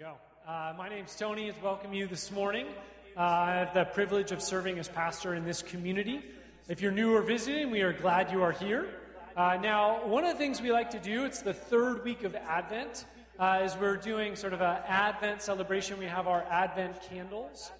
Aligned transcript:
go. 0.00 0.14
Uh, 0.48 0.72
my 0.78 0.88
name's 0.88 1.14
Tony. 1.14 1.50
It's 1.50 1.60
welcome 1.60 1.92
you 1.92 2.06
this 2.06 2.30
morning. 2.30 2.66
Uh, 3.18 3.20
I 3.20 3.50
have 3.56 3.74
the 3.74 3.84
privilege 3.84 4.32
of 4.32 4.40
serving 4.40 4.78
as 4.78 4.88
pastor 4.88 5.34
in 5.34 5.44
this 5.44 5.60
community. 5.60 6.22
If 6.70 6.80
you're 6.80 6.90
new 6.90 7.14
or 7.14 7.20
visiting, 7.20 7.70
we 7.70 7.82
are 7.82 7.92
glad 7.92 8.32
you 8.32 8.42
are 8.42 8.52
here. 8.52 8.88
Uh, 9.36 9.58
now, 9.60 10.06
one 10.06 10.24
of 10.24 10.32
the 10.32 10.38
things 10.38 10.62
we 10.62 10.72
like 10.72 10.88
to 10.92 10.98
do, 10.98 11.26
it's 11.26 11.42
the 11.42 11.52
third 11.52 12.02
week 12.02 12.24
of 12.24 12.34
Advent, 12.34 13.04
uh, 13.38 13.60
is 13.62 13.76
we're 13.76 13.98
doing 13.98 14.36
sort 14.36 14.54
of 14.54 14.62
an 14.62 14.78
Advent 14.86 15.42
celebration. 15.42 15.98
We 15.98 16.06
have 16.06 16.26
our 16.26 16.44
Advent 16.44 17.02
candles. 17.02 17.70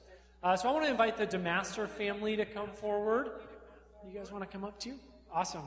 Uh, 0.42 0.58
so 0.58 0.68
I 0.68 0.72
want 0.72 0.84
to 0.84 0.90
invite 0.90 1.16
the 1.16 1.26
DeMaster 1.26 1.88
family 1.88 2.36
to 2.36 2.44
come 2.44 2.68
forward. 2.68 3.30
You 4.06 4.12
guys 4.12 4.30
want 4.30 4.44
to 4.44 4.50
come 4.50 4.64
up 4.64 4.78
too? 4.78 4.96
Awesome. 5.32 5.64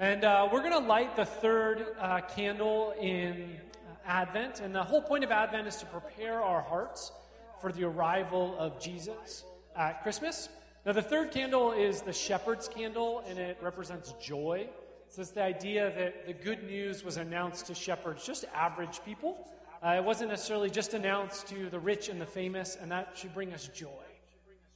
And 0.00 0.24
uh, 0.24 0.48
we're 0.50 0.62
going 0.62 0.82
to 0.82 0.88
light 0.88 1.14
the 1.14 1.26
third 1.26 1.88
candle 2.34 2.94
in 2.98 3.58
Advent. 4.06 4.60
And 4.60 4.74
the 4.74 4.82
whole 4.82 5.02
point 5.02 5.24
of 5.24 5.30
Advent 5.30 5.66
is 5.66 5.76
to 5.76 5.86
prepare 5.86 6.40
our 6.42 6.62
hearts 6.62 7.12
for 7.60 7.72
the 7.72 7.84
arrival 7.84 8.56
of 8.58 8.80
Jesus 8.80 9.44
at 9.76 10.02
Christmas. 10.02 10.48
Now, 10.84 10.92
the 10.92 11.02
third 11.02 11.30
candle 11.30 11.72
is 11.72 12.02
the 12.02 12.12
shepherd's 12.12 12.68
candle, 12.68 13.22
and 13.28 13.38
it 13.38 13.56
represents 13.62 14.14
joy. 14.20 14.68
So 15.08 15.22
it's 15.22 15.30
the 15.30 15.42
idea 15.42 15.92
that 15.96 16.26
the 16.26 16.32
good 16.32 16.64
news 16.64 17.04
was 17.04 17.18
announced 17.18 17.66
to 17.66 17.74
shepherds, 17.74 18.26
just 18.26 18.44
average 18.54 19.00
people. 19.04 19.48
Uh, 19.84 19.90
it 19.90 20.04
wasn't 20.04 20.30
necessarily 20.30 20.70
just 20.70 20.94
announced 20.94 21.46
to 21.48 21.68
the 21.70 21.78
rich 21.78 22.08
and 22.08 22.20
the 22.20 22.26
famous, 22.26 22.76
and 22.80 22.90
that 22.90 23.12
should 23.14 23.34
bring 23.34 23.52
us 23.52 23.68
joy. 23.68 23.88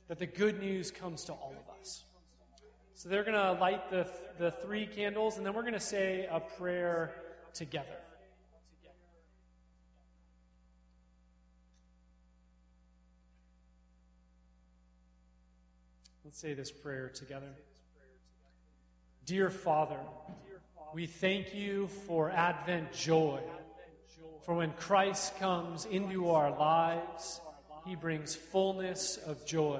That 0.09 0.19
the 0.19 0.27
good 0.27 0.61
news 0.61 0.91
comes 0.91 1.25
to 1.25 1.33
all 1.33 1.55
of 1.59 1.81
us. 1.81 2.05
So 2.95 3.09
they're 3.09 3.25
going 3.25 3.34
to 3.34 3.53
light 3.61 3.91
the, 3.91 4.09
the 4.39 4.51
three 4.51 4.87
candles, 4.87 5.37
and 5.37 5.45
then 5.45 5.55
we're 5.55 5.62
going 5.62 5.75
to 5.75 5.81
say 5.81 6.29
a 6.31 6.41
prayer 6.41 7.12
together. 7.53 7.98
Let's 16.27 16.41
say 16.41 16.55
this 16.55 16.72
prayer 16.72 17.08
together. 17.08 17.55
Dear 19.27 19.48
Father, 19.48 20.00
we 20.92 21.06
thank 21.06 21.55
you 21.55 21.86
for 22.08 22.32
Advent 22.32 22.92
joy. 22.92 23.41
For 24.44 24.56
when 24.56 24.72
Christ 24.72 25.38
comes 25.38 25.84
into 25.84 26.30
our 26.30 26.50
lives, 26.50 27.41
he 27.86 27.94
brings 27.94 28.34
fullness 28.34 29.19
of 29.19 29.47
joy. 29.47 29.78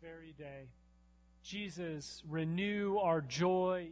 This 0.00 0.08
very 0.08 0.34
day. 0.38 0.68
Jesus, 1.42 2.22
renew 2.28 2.98
our 2.98 3.20
joy. 3.20 3.88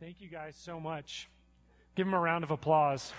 Thank 0.00 0.20
you 0.20 0.28
guys 0.28 0.56
so 0.56 0.80
much. 0.80 1.28
Give 1.94 2.06
them 2.06 2.14
a 2.14 2.18
round 2.18 2.44
of 2.44 2.50
applause. 2.50 3.12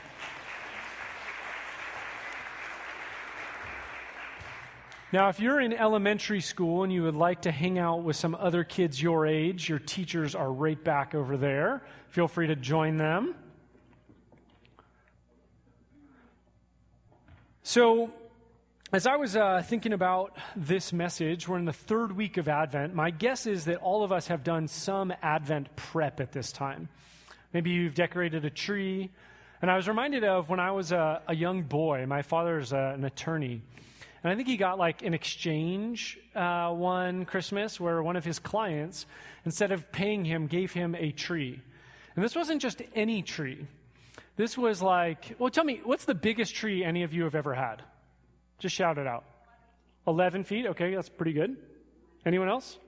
Now, 5.13 5.27
if 5.27 5.39
you're 5.39 5.59
in 5.59 5.73
elementary 5.73 6.39
school 6.39 6.83
and 6.83 6.91
you 6.91 7.03
would 7.03 7.16
like 7.16 7.41
to 7.41 7.52
hang 7.52 7.77
out 7.77 8.03
with 8.03 8.16
some 8.16 8.33
other 8.33 8.63
kids 8.63 9.02
your 9.02 9.27
age, 9.27 9.67
your 9.67 9.79
teachers 9.79 10.35
are 10.35 10.52
right 10.52 10.81
back 10.81 11.13
over 11.13 11.35
there. 11.35 11.83
Feel 12.07 12.29
free 12.29 12.47
to 12.47 12.56
join 12.56 12.97
them. 12.97 13.35
So, 17.71 18.11
as 18.91 19.07
I 19.07 19.15
was 19.15 19.37
uh, 19.37 19.63
thinking 19.65 19.93
about 19.93 20.35
this 20.57 20.91
message, 20.91 21.47
we're 21.47 21.57
in 21.57 21.63
the 21.63 21.71
third 21.71 22.11
week 22.11 22.35
of 22.35 22.49
Advent. 22.49 22.93
My 22.93 23.11
guess 23.11 23.47
is 23.47 23.63
that 23.63 23.77
all 23.77 24.03
of 24.03 24.11
us 24.11 24.27
have 24.27 24.43
done 24.43 24.67
some 24.67 25.13
Advent 25.21 25.73
prep 25.77 26.19
at 26.19 26.33
this 26.33 26.51
time. 26.51 26.89
Maybe 27.53 27.69
you've 27.69 27.95
decorated 27.95 28.43
a 28.43 28.49
tree. 28.49 29.09
And 29.61 29.71
I 29.71 29.77
was 29.77 29.87
reminded 29.87 30.25
of 30.25 30.49
when 30.49 30.59
I 30.59 30.71
was 30.71 30.91
a, 30.91 31.21
a 31.29 31.33
young 31.33 31.61
boy, 31.61 32.05
my 32.05 32.23
father's 32.23 32.73
uh, 32.73 32.91
an 32.93 33.05
attorney. 33.05 33.61
And 34.21 34.33
I 34.33 34.35
think 34.35 34.49
he 34.49 34.57
got 34.57 34.77
like 34.77 35.01
an 35.01 35.13
exchange 35.13 36.19
uh, 36.35 36.71
one 36.71 37.23
Christmas 37.23 37.79
where 37.79 38.03
one 38.03 38.17
of 38.17 38.25
his 38.25 38.38
clients, 38.38 39.05
instead 39.45 39.71
of 39.71 39.93
paying 39.93 40.25
him, 40.25 40.47
gave 40.47 40.73
him 40.73 40.93
a 40.93 41.13
tree. 41.13 41.61
And 42.17 42.25
this 42.25 42.35
wasn't 42.35 42.61
just 42.61 42.81
any 42.95 43.21
tree. 43.21 43.65
This 44.41 44.57
was 44.57 44.81
like, 44.81 45.35
well, 45.38 45.52
tell 45.52 45.63
me, 45.63 45.81
what's 45.84 46.06
the 46.06 46.16
biggest 46.16 46.56
tree 46.56 46.84
any 46.84 47.03
of 47.03 47.13
you 47.13 47.25
have 47.25 47.35
ever 47.35 47.53
had? 47.53 47.84
Just 48.57 48.74
shout 48.74 48.97
it 48.97 49.06
out. 49.06 49.24
11 50.07 50.46
feet? 50.46 50.66
Okay, 50.66 50.96
that's 50.96 51.09
pretty 51.09 51.34
good. 51.34 51.57
Anyone 52.25 52.50
else? 52.50 52.80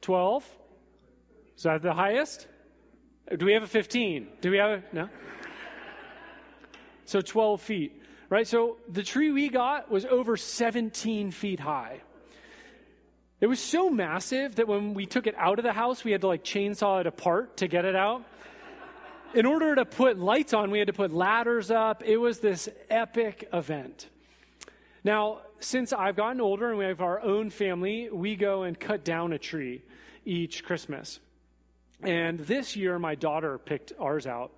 12? 0.00 0.42
Is 1.54 1.64
that 1.64 1.82
the 1.82 1.92
highest? 1.92 2.46
Do 3.36 3.44
we 3.44 3.52
have 3.52 3.62
a 3.62 3.66
15? 3.66 4.26
Do 4.40 4.50
we 4.50 4.56
have 4.56 4.70
a, 4.70 4.82
no? 4.90 5.10
So 7.04 7.20
12 7.20 7.60
feet, 7.60 8.02
right? 8.30 8.46
So 8.46 8.78
the 8.88 9.02
tree 9.02 9.30
we 9.30 9.50
got 9.50 9.90
was 9.90 10.06
over 10.06 10.38
17 10.38 11.30
feet 11.30 11.60
high. 11.60 12.00
It 13.38 13.48
was 13.48 13.60
so 13.60 13.90
massive 13.90 14.54
that 14.54 14.66
when 14.66 14.94
we 14.94 15.04
took 15.04 15.26
it 15.26 15.34
out 15.36 15.58
of 15.58 15.62
the 15.62 15.74
house, 15.74 16.04
we 16.04 16.12
had 16.12 16.22
to 16.22 16.28
like 16.28 16.42
chainsaw 16.42 17.00
it 17.00 17.06
apart 17.06 17.58
to 17.58 17.68
get 17.68 17.84
it 17.84 17.96
out 17.96 18.24
in 19.34 19.46
order 19.46 19.74
to 19.74 19.84
put 19.84 20.18
lights 20.18 20.52
on, 20.52 20.70
we 20.70 20.78
had 20.78 20.88
to 20.88 20.92
put 20.92 21.12
ladders 21.12 21.70
up. 21.70 22.02
It 22.04 22.16
was 22.16 22.40
this 22.40 22.68
epic 22.88 23.48
event. 23.52 24.08
Now, 25.04 25.40
since 25.60 25.92
I've 25.92 26.16
gotten 26.16 26.40
older 26.40 26.70
and 26.70 26.78
we 26.78 26.84
have 26.84 27.00
our 27.00 27.20
own 27.20 27.50
family, 27.50 28.08
we 28.10 28.36
go 28.36 28.64
and 28.64 28.78
cut 28.78 29.04
down 29.04 29.32
a 29.32 29.38
tree 29.38 29.82
each 30.24 30.64
Christmas. 30.64 31.20
And 32.02 32.38
this 32.40 32.76
year, 32.76 32.98
my 32.98 33.14
daughter 33.14 33.58
picked 33.58 33.92
ours 33.98 34.26
out. 34.26 34.52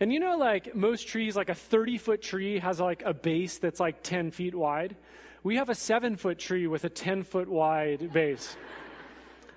And 0.00 0.12
you 0.12 0.20
know, 0.20 0.36
like 0.36 0.74
most 0.74 1.06
trees, 1.06 1.36
like 1.36 1.48
a 1.48 1.54
30 1.54 1.98
foot 1.98 2.22
tree 2.22 2.58
has 2.58 2.80
like 2.80 3.02
a 3.04 3.14
base 3.14 3.58
that's 3.58 3.80
like 3.80 4.02
10 4.02 4.30
feet 4.30 4.54
wide. 4.54 4.96
We 5.42 5.56
have 5.56 5.68
a 5.68 5.74
seven 5.74 6.16
foot 6.16 6.38
tree 6.38 6.66
with 6.66 6.84
a 6.84 6.88
10 6.88 7.22
foot 7.22 7.48
wide 7.48 8.12
base. 8.12 8.56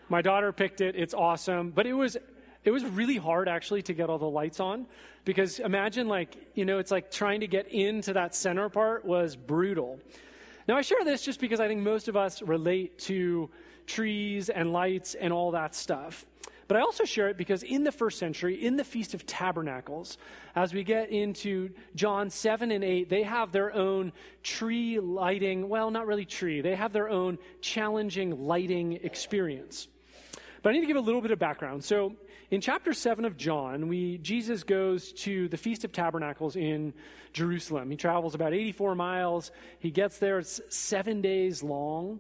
my 0.10 0.22
daughter 0.22 0.52
picked 0.52 0.82
it. 0.82 0.96
It's 0.96 1.14
awesome. 1.14 1.72
But 1.72 1.88
it 1.88 1.94
was 1.94 2.18
it 2.64 2.72
was 2.72 2.84
really 2.86 3.18
hard 3.18 3.48
actually 3.48 3.82
to 3.84 3.94
get 3.94 4.10
all 4.10 4.18
the 4.18 4.30
lights 4.30 4.60
on 4.60 4.86
because 5.26 5.60
imagine 5.60 6.08
like, 6.08 6.36
you 6.54 6.66
know, 6.66 6.80
it's 6.80 6.92
like 6.92 7.12
trying 7.12 7.42
to 7.42 7.48
get 7.48 7.68
into 7.68 8.14
that 8.14 8.36
center 8.36 8.70
part 8.70 9.06
was 9.06 9.36
brutal. 9.36 10.00
Now 10.68 10.78
I 10.78 10.82
share 10.82 11.04
this 11.04 11.24
just 11.24 11.40
because 11.40 11.60
I 11.60 11.68
think 11.68 11.82
most 11.82 12.08
of 12.08 12.16
us 12.18 12.42
relate 12.42 13.00
to 13.00 13.50
trees 13.86 14.50
and 14.50 14.74
lights 14.74 15.16
and 15.16 15.32
all 15.32 15.52
that 15.52 15.76
stuff. 15.76 16.26
But 16.68 16.76
I 16.76 16.82
also 16.82 17.06
share 17.06 17.30
it 17.30 17.38
because 17.38 17.64
in 17.64 17.86
the 17.86 17.92
first 17.92 18.20
century, 18.20 18.66
in 18.66 18.76
the 18.76 18.84
Feast 18.84 19.14
of 19.14 19.26
Tabernacles, 19.26 20.18
as 20.56 20.74
we 20.74 20.84
get 20.84 21.10
into 21.10 21.70
John 21.96 22.30
7 22.30 22.72
and 22.72 22.84
8, 22.84 23.10
they 23.10 23.24
have 23.24 23.54
their 23.54 23.74
own 23.74 24.12
tree 24.44 25.00
lighting, 25.00 25.70
well, 25.70 25.90
not 25.92 26.08
really 26.08 26.26
tree, 26.26 26.60
they 26.60 26.76
have 26.76 26.92
their 26.92 27.08
own 27.08 27.38
challenging 27.62 28.46
lighting 28.46 28.94
experience. 29.04 29.88
But 30.62 30.70
I 30.70 30.74
need 30.74 30.82
to 30.82 30.88
give 30.88 30.98
a 30.98 31.02
little 31.02 31.22
bit 31.22 31.32
of 31.32 31.40
background. 31.40 31.84
So, 31.84 32.16
in 32.50 32.62
chapter 32.62 32.94
7 32.94 33.26
of 33.26 33.38
John, 33.38 33.88
we, 33.88 34.18
Jesus 34.20 34.64
goes 34.64 35.12
to 35.14 35.50
the 35.50 35.58
Feast 35.58 35.84
of 35.84 35.92
Tabernacles 35.92 36.56
in 36.56 36.94
Jerusalem. 37.34 37.92
He 37.92 37.98
travels 37.98 38.36
about 38.36 38.54
84 38.54 38.96
miles. 38.96 39.52
He 39.80 39.92
gets 39.92 40.18
there, 40.18 40.40
it's 40.40 40.62
seven 40.70 41.22
days 41.22 41.62
long. 41.62 42.20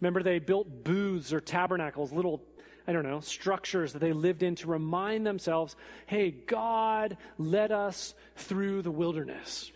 Remember, 0.00 0.22
they 0.22 0.38
built 0.38 0.84
booths 0.84 1.32
or 1.32 1.40
tabernacles, 1.40 2.12
little, 2.12 2.42
I 2.86 2.92
don't 2.92 3.04
know, 3.04 3.20
structures 3.20 3.92
that 3.92 3.98
they 3.98 4.12
lived 4.12 4.42
in 4.42 4.54
to 4.56 4.68
remind 4.68 5.26
themselves 5.26 5.76
hey, 6.06 6.30
God 6.30 7.16
led 7.38 7.72
us 7.72 8.14
through 8.36 8.82
the 8.82 8.90
wilderness. 8.90 9.70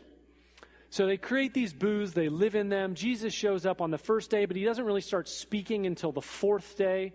So 0.90 1.06
they 1.06 1.16
create 1.16 1.54
these 1.54 1.72
booths, 1.72 2.12
they 2.12 2.28
live 2.28 2.56
in 2.56 2.68
them. 2.68 2.94
Jesus 2.94 3.32
shows 3.32 3.64
up 3.64 3.80
on 3.80 3.92
the 3.92 3.98
first 3.98 4.28
day, 4.28 4.44
but 4.44 4.56
he 4.56 4.64
doesn't 4.64 4.84
really 4.84 5.00
start 5.00 5.28
speaking 5.28 5.86
until 5.86 6.10
the 6.10 6.20
fourth 6.20 6.76
day. 6.76 7.12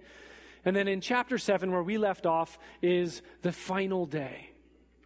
And 0.66 0.76
then 0.76 0.88
in 0.88 1.00
chapter 1.00 1.38
7, 1.38 1.72
where 1.72 1.84
we 1.84 1.98
left 1.98 2.26
off, 2.26 2.58
is 2.82 3.22
the 3.44 3.52
final 3.52 4.08
day. 4.08 4.50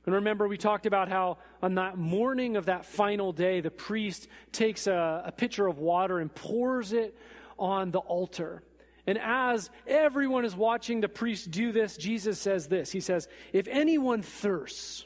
And 0.06 0.16
remember, 0.16 0.48
we 0.48 0.58
talked 0.58 0.86
about 0.86 1.10
how 1.10 1.38
on 1.62 1.76
that 1.76 1.98
morning 1.98 2.56
of 2.56 2.66
that 2.66 2.86
final 2.86 3.34
day, 3.34 3.60
the 3.60 3.70
priest 3.70 4.28
takes 4.52 4.88
a, 4.88 5.24
a 5.26 5.32
pitcher 5.32 5.68
of 5.68 5.78
water 5.78 6.20
and 6.20 6.34
pours 6.34 6.94
it 6.94 7.16
on 7.60 7.92
the 7.92 8.00
altar. 8.00 8.64
And 9.06 9.20
as 9.20 9.70
everyone 9.86 10.46
is 10.46 10.56
watching 10.56 11.02
the 11.02 11.10
priest 11.10 11.52
do 11.52 11.72
this, 11.72 11.98
Jesus 11.98 12.40
says 12.40 12.68
this 12.68 12.92
He 12.92 13.02
says, 13.02 13.28
If 13.52 13.68
anyone 13.68 14.22
thirsts, 14.22 15.06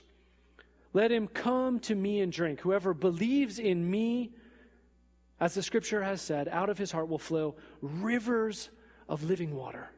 let 0.93 1.11
him 1.11 1.27
come 1.27 1.79
to 1.81 1.95
me 1.95 2.21
and 2.21 2.31
drink. 2.31 2.61
Whoever 2.61 2.93
believes 2.93 3.57
in 3.57 3.89
me, 3.89 4.31
As 5.39 5.55
the 5.55 5.63
scripture 5.63 6.03
has 6.03 6.21
said, 6.21 6.47
out 6.47 6.69
of 6.69 6.77
his 6.77 6.91
heart 6.91 7.09
will 7.09 7.17
flow 7.17 7.55
rivers 7.81 8.69
of 9.09 9.23
living 9.23 9.55
water. 9.55 9.89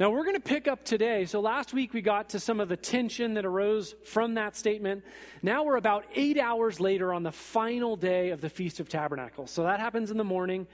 Now, 0.00 0.10
we're 0.10 0.24
going 0.24 0.34
to 0.34 0.40
pick 0.40 0.66
up 0.66 0.84
today. 0.84 1.24
So, 1.24 1.40
last 1.40 1.72
week 1.72 1.94
we 1.94 2.02
got 2.02 2.30
to 2.30 2.40
some 2.40 2.58
of 2.58 2.68
the 2.68 2.76
tension 2.76 3.34
that 3.34 3.44
arose 3.44 3.94
from 4.04 4.34
that 4.34 4.56
statement. 4.56 5.04
Now, 5.40 5.62
we're 5.62 5.76
about 5.76 6.04
eight 6.16 6.36
hours 6.36 6.80
later 6.80 7.12
on 7.12 7.22
the 7.22 7.30
final 7.30 7.94
day 7.94 8.30
of 8.30 8.40
the 8.40 8.50
Feast 8.50 8.80
of 8.80 8.88
Tabernacles. 8.88 9.52
So, 9.52 9.62
that 9.62 9.78
happens 9.78 10.10
in 10.10 10.16
the 10.16 10.24
morning. 10.24 10.66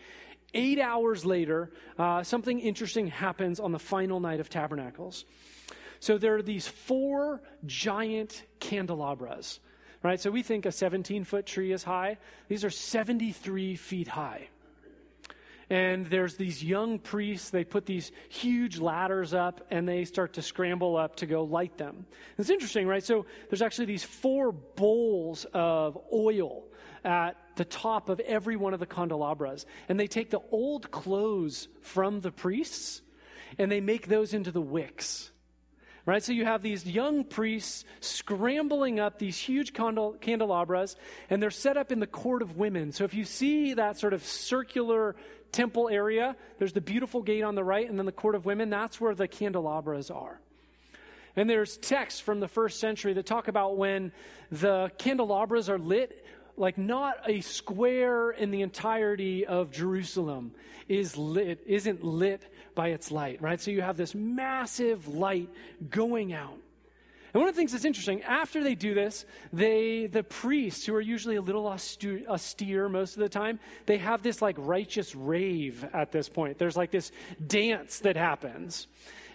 Eight 0.55 0.81
hours 0.81 1.27
later, 1.27 1.71
uh, 1.99 2.23
something 2.23 2.61
interesting 2.61 3.09
happens 3.09 3.61
on 3.61 3.73
the 3.73 3.79
final 3.79 4.21
night 4.21 4.41
of 4.41 4.49
Tabernacles. 4.49 5.27
So, 5.99 6.17
there 6.17 6.37
are 6.37 6.43
these 6.43 6.67
four 6.67 7.43
giant 7.67 8.45
candelabras, 8.59 9.61
right? 10.03 10.19
So, 10.19 10.31
we 10.31 10.43
think 10.43 10.65
a 10.65 10.73
17 10.73 11.25
foot 11.25 11.45
tree 11.45 11.73
is 11.73 11.83
high. 11.83 12.17
These 12.49 12.65
are 12.65 12.71
73 12.71 13.77
feet 13.77 14.09
high 14.09 14.49
and 15.71 16.05
there's 16.07 16.37
these 16.37 16.63
young 16.63 16.99
priests. 16.99 17.51
They 17.51 17.63
put 17.63 17.87
these 17.87 18.11
huge 18.29 18.79
ladders 18.79 19.33
up 19.33 19.65
and 19.71 19.89
they 19.89 20.05
start 20.05 20.35
to 20.35 20.43
scramble 20.43 20.97
up 20.97 21.17
to 21.17 21.27
go 21.27 21.45
light 21.45 21.79
them. 21.79 22.07
It's 22.37 22.51
interesting, 22.51 22.89
right? 22.89 23.05
So 23.05 23.25
there's 23.49 23.63
actually 23.63 23.85
these 23.87 24.03
four 24.03 24.51
bowls 24.51 25.47
of 25.55 25.97
oil 26.13 26.65
at 27.05 27.37
the 27.55 27.65
top 27.65 28.09
of 28.09 28.19
every 28.21 28.57
one 28.57 28.75
of 28.75 28.81
the 28.81 28.87
candelabras. 28.87 29.65
And 29.89 29.99
they 29.99 30.09
take 30.09 30.31
the 30.31 30.43
old 30.51 30.91
clothes 30.91 31.69
from 31.83 32.21
the 32.21 32.33
priests 32.33 33.01
and 33.57 33.71
they 33.71 33.81
make 33.81 34.09
those 34.09 34.35
into 34.35 34.51
the 34.51 34.61
wicks. 34.61 35.31
Right? 36.07 36.23
So 36.23 36.33
you 36.33 36.45
have 36.45 36.63
these 36.63 36.87
young 36.87 37.25
priests 37.25 37.85
scrambling 38.01 38.99
up 38.99 39.19
these 39.19 39.39
huge 39.39 39.75
candel- 39.75 40.17
candelabras, 40.21 40.97
and 41.29 41.43
they're 41.43 41.51
set 41.51 41.77
up 41.77 41.93
in 41.93 42.01
the 42.01 42.07
court 42.07 42.43
of 42.43 42.57
women. 42.57 42.93
So 42.93 43.05
if 43.05 43.15
you 43.15 43.25
see 43.25 43.75
that 43.75 43.99
sort 43.99 44.15
of 44.15 44.25
circular 44.25 45.15
temple 45.53 45.89
area. 45.89 46.37
There's 46.59 46.73
the 46.73 46.81
beautiful 46.81 47.23
gate 47.23 47.43
on 47.43 47.55
the 47.55 47.65
right, 47.65 47.89
and 47.89 47.99
then 47.99 48.07
the 48.07 48.13
court 48.13 48.35
of 48.35 48.45
women. 48.45 48.71
That's 48.71 49.01
where 49.01 49.15
the 49.15 49.29
candelabras 49.29 50.11
are. 50.11 50.41
And 51.37 51.49
there's 51.49 51.77
texts 51.77 52.21
from 52.21 52.41
the 52.41 52.49
first 52.49 52.81
century 52.81 53.13
that 53.15 53.25
talk 53.25 53.49
about 53.49 53.77
when 53.77 54.13
the 54.51 54.91
candelabras 54.99 55.71
are 55.71 55.79
lit, 55.79 56.25
like 56.57 56.79
not 56.79 57.17
a 57.27 57.41
square 57.41 58.31
in 58.31 58.51
the 58.51 58.63
entirety 58.63 59.47
of 59.47 59.71
Jerusalem 59.71 60.53
is 60.89 61.17
lit, 61.17 61.63
isn't 61.67 62.05
lit 62.05 62.43
by 62.75 62.89
its 62.89 63.11
light, 63.11 63.41
right? 63.41 63.61
So 63.61 63.71
you 63.71 63.83
have 63.83 63.97
this 63.97 64.15
massive 64.15 65.09
light 65.09 65.49
going 65.89 66.33
out. 66.33 66.59
And 67.33 67.41
one 67.41 67.49
of 67.49 67.55
the 67.55 67.61
things 67.61 67.71
that's 67.73 67.85
interesting, 67.85 68.23
after 68.23 68.63
they 68.63 68.75
do 68.75 68.93
this, 68.93 69.25
they, 69.53 70.07
the 70.07 70.25
priests, 70.25 70.85
who 70.85 70.95
are 70.97 71.01
usually 71.01 71.37
a 71.37 71.41
little 71.41 71.69
austere 71.69 72.89
most 72.89 73.15
of 73.15 73.21
the 73.21 73.29
time, 73.29 73.61
they 73.87 73.99
have 73.99 74.23
this 74.23 74.43
like 74.43 74.57
righteous 74.59 75.15
rave 75.15 75.87
at 75.93 76.11
this 76.11 76.29
point. 76.29 76.59
There's 76.59 76.77
like 76.77 76.91
this 76.91 77.13
dance 77.47 78.01
that 78.01 78.17
happens. 78.17 78.89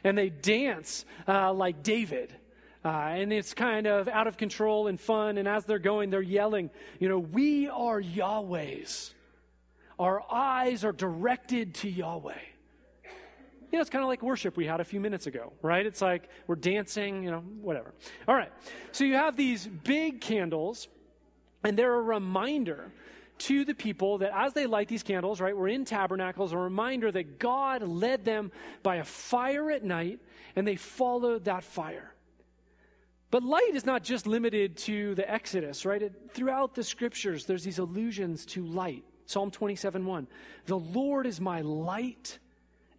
And 0.04 0.18
they 0.18 0.30
dance 0.30 1.06
uh, 1.26 1.54
like 1.54 1.84
David. 1.84 2.34
Uh, 2.86 2.90
and 2.90 3.34
it's 3.34 3.56
kind 3.56 3.88
of 3.88 4.08
out 4.08 4.28
of 4.28 4.38
control 4.38 4.86
and 4.86 5.02
fun. 5.02 5.40
And 5.40 5.48
as 5.48 5.66
they're 5.66 5.80
going, 5.80 6.12
they're 6.12 6.22
yelling, 6.22 6.70
you 7.00 7.10
know, 7.10 7.18
we 7.18 7.68
are 7.68 8.00
Yahweh's. 8.00 9.12
Our 9.98 10.22
eyes 10.32 10.86
are 10.86 10.92
directed 10.92 11.74
to 11.76 11.90
Yahweh. 11.90 12.34
You 13.72 13.80
know, 13.80 13.82
it's 13.82 13.90
kind 13.90 14.04
of 14.04 14.08
like 14.08 14.22
worship 14.22 14.56
we 14.56 14.68
had 14.68 14.82
a 14.82 14.84
few 14.84 15.00
minutes 15.00 15.26
ago, 15.26 15.52
right? 15.64 15.84
It's 15.84 16.02
like 16.02 16.30
we're 16.46 16.56
dancing, 16.56 17.24
you 17.24 17.32
know, 17.32 17.40
whatever. 17.40 17.96
All 18.28 18.36
right. 18.36 18.52
So 18.92 19.04
you 19.04 19.16
have 19.16 19.36
these 19.36 19.66
big 19.66 20.22
candles, 20.22 20.88
and 21.64 21.76
they're 21.76 21.96
a 21.96 22.02
reminder 22.02 22.92
to 23.40 23.66
the 23.66 23.74
people 23.74 24.20
that 24.20 24.32
as 24.34 24.54
they 24.54 24.68
light 24.68 24.88
these 24.90 25.04
candles, 25.04 25.42
right, 25.42 25.58
we're 25.58 25.70
in 25.70 25.86
tabernacles, 25.86 26.54
a 26.54 26.58
reminder 26.58 27.12
that 27.12 27.40
God 27.40 27.82
led 27.82 28.24
them 28.24 28.52
by 28.84 28.98
a 28.98 29.04
fire 29.04 29.72
at 29.72 29.84
night, 29.84 30.20
and 30.56 30.68
they 30.68 30.76
followed 30.76 31.46
that 31.46 31.64
fire. 31.64 32.15
But 33.32 33.44
light 33.44 33.72
is 33.74 33.86
not 33.86 34.04
just 34.04 34.28
limited 34.28 34.78
to 34.78 35.16
the 35.16 35.30
Exodus, 35.30 35.86
right? 35.86 36.02
It, 36.02 36.32
throughout 36.32 36.76
the 36.76 36.84
scriptures, 36.84 37.46
there's 37.46 37.64
these 37.64 37.80
allusions 37.80 38.46
to 38.48 38.66
light. 38.66 39.04
Psalm 39.26 39.52
27 39.52 40.06
1. 40.06 40.28
The 40.68 40.78
Lord 40.78 41.26
is 41.26 41.42
my 41.42 41.62
light 41.62 42.38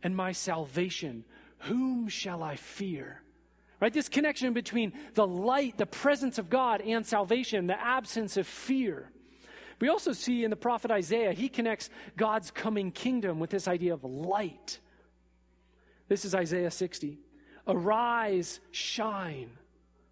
and 0.02 0.16
my 0.16 0.32
salvation. 0.32 1.24
Whom 1.60 2.08
shall 2.08 2.42
I 2.42 2.56
fear? 2.56 3.22
Right? 3.80 3.92
This 3.92 4.08
connection 4.08 4.52
between 4.52 4.92
the 5.14 5.26
light, 5.26 5.76
the 5.76 5.86
presence 5.86 6.38
of 6.38 6.50
God, 6.50 6.80
and 6.80 7.06
salvation, 7.06 7.66
the 7.66 7.80
absence 7.80 8.36
of 8.36 8.46
fear. 8.46 9.10
We 9.80 9.88
also 9.88 10.12
see 10.12 10.42
in 10.42 10.50
the 10.50 10.56
prophet 10.56 10.90
Isaiah, 10.90 11.32
he 11.32 11.48
connects 11.48 11.90
God's 12.16 12.50
coming 12.50 12.90
kingdom 12.90 13.38
with 13.38 13.50
this 13.50 13.68
idea 13.68 13.92
of 13.92 14.04
light. 14.04 14.80
This 16.08 16.24
is 16.24 16.34
Isaiah 16.34 16.70
60. 16.70 17.18
Arise, 17.68 18.60
shine, 18.70 19.50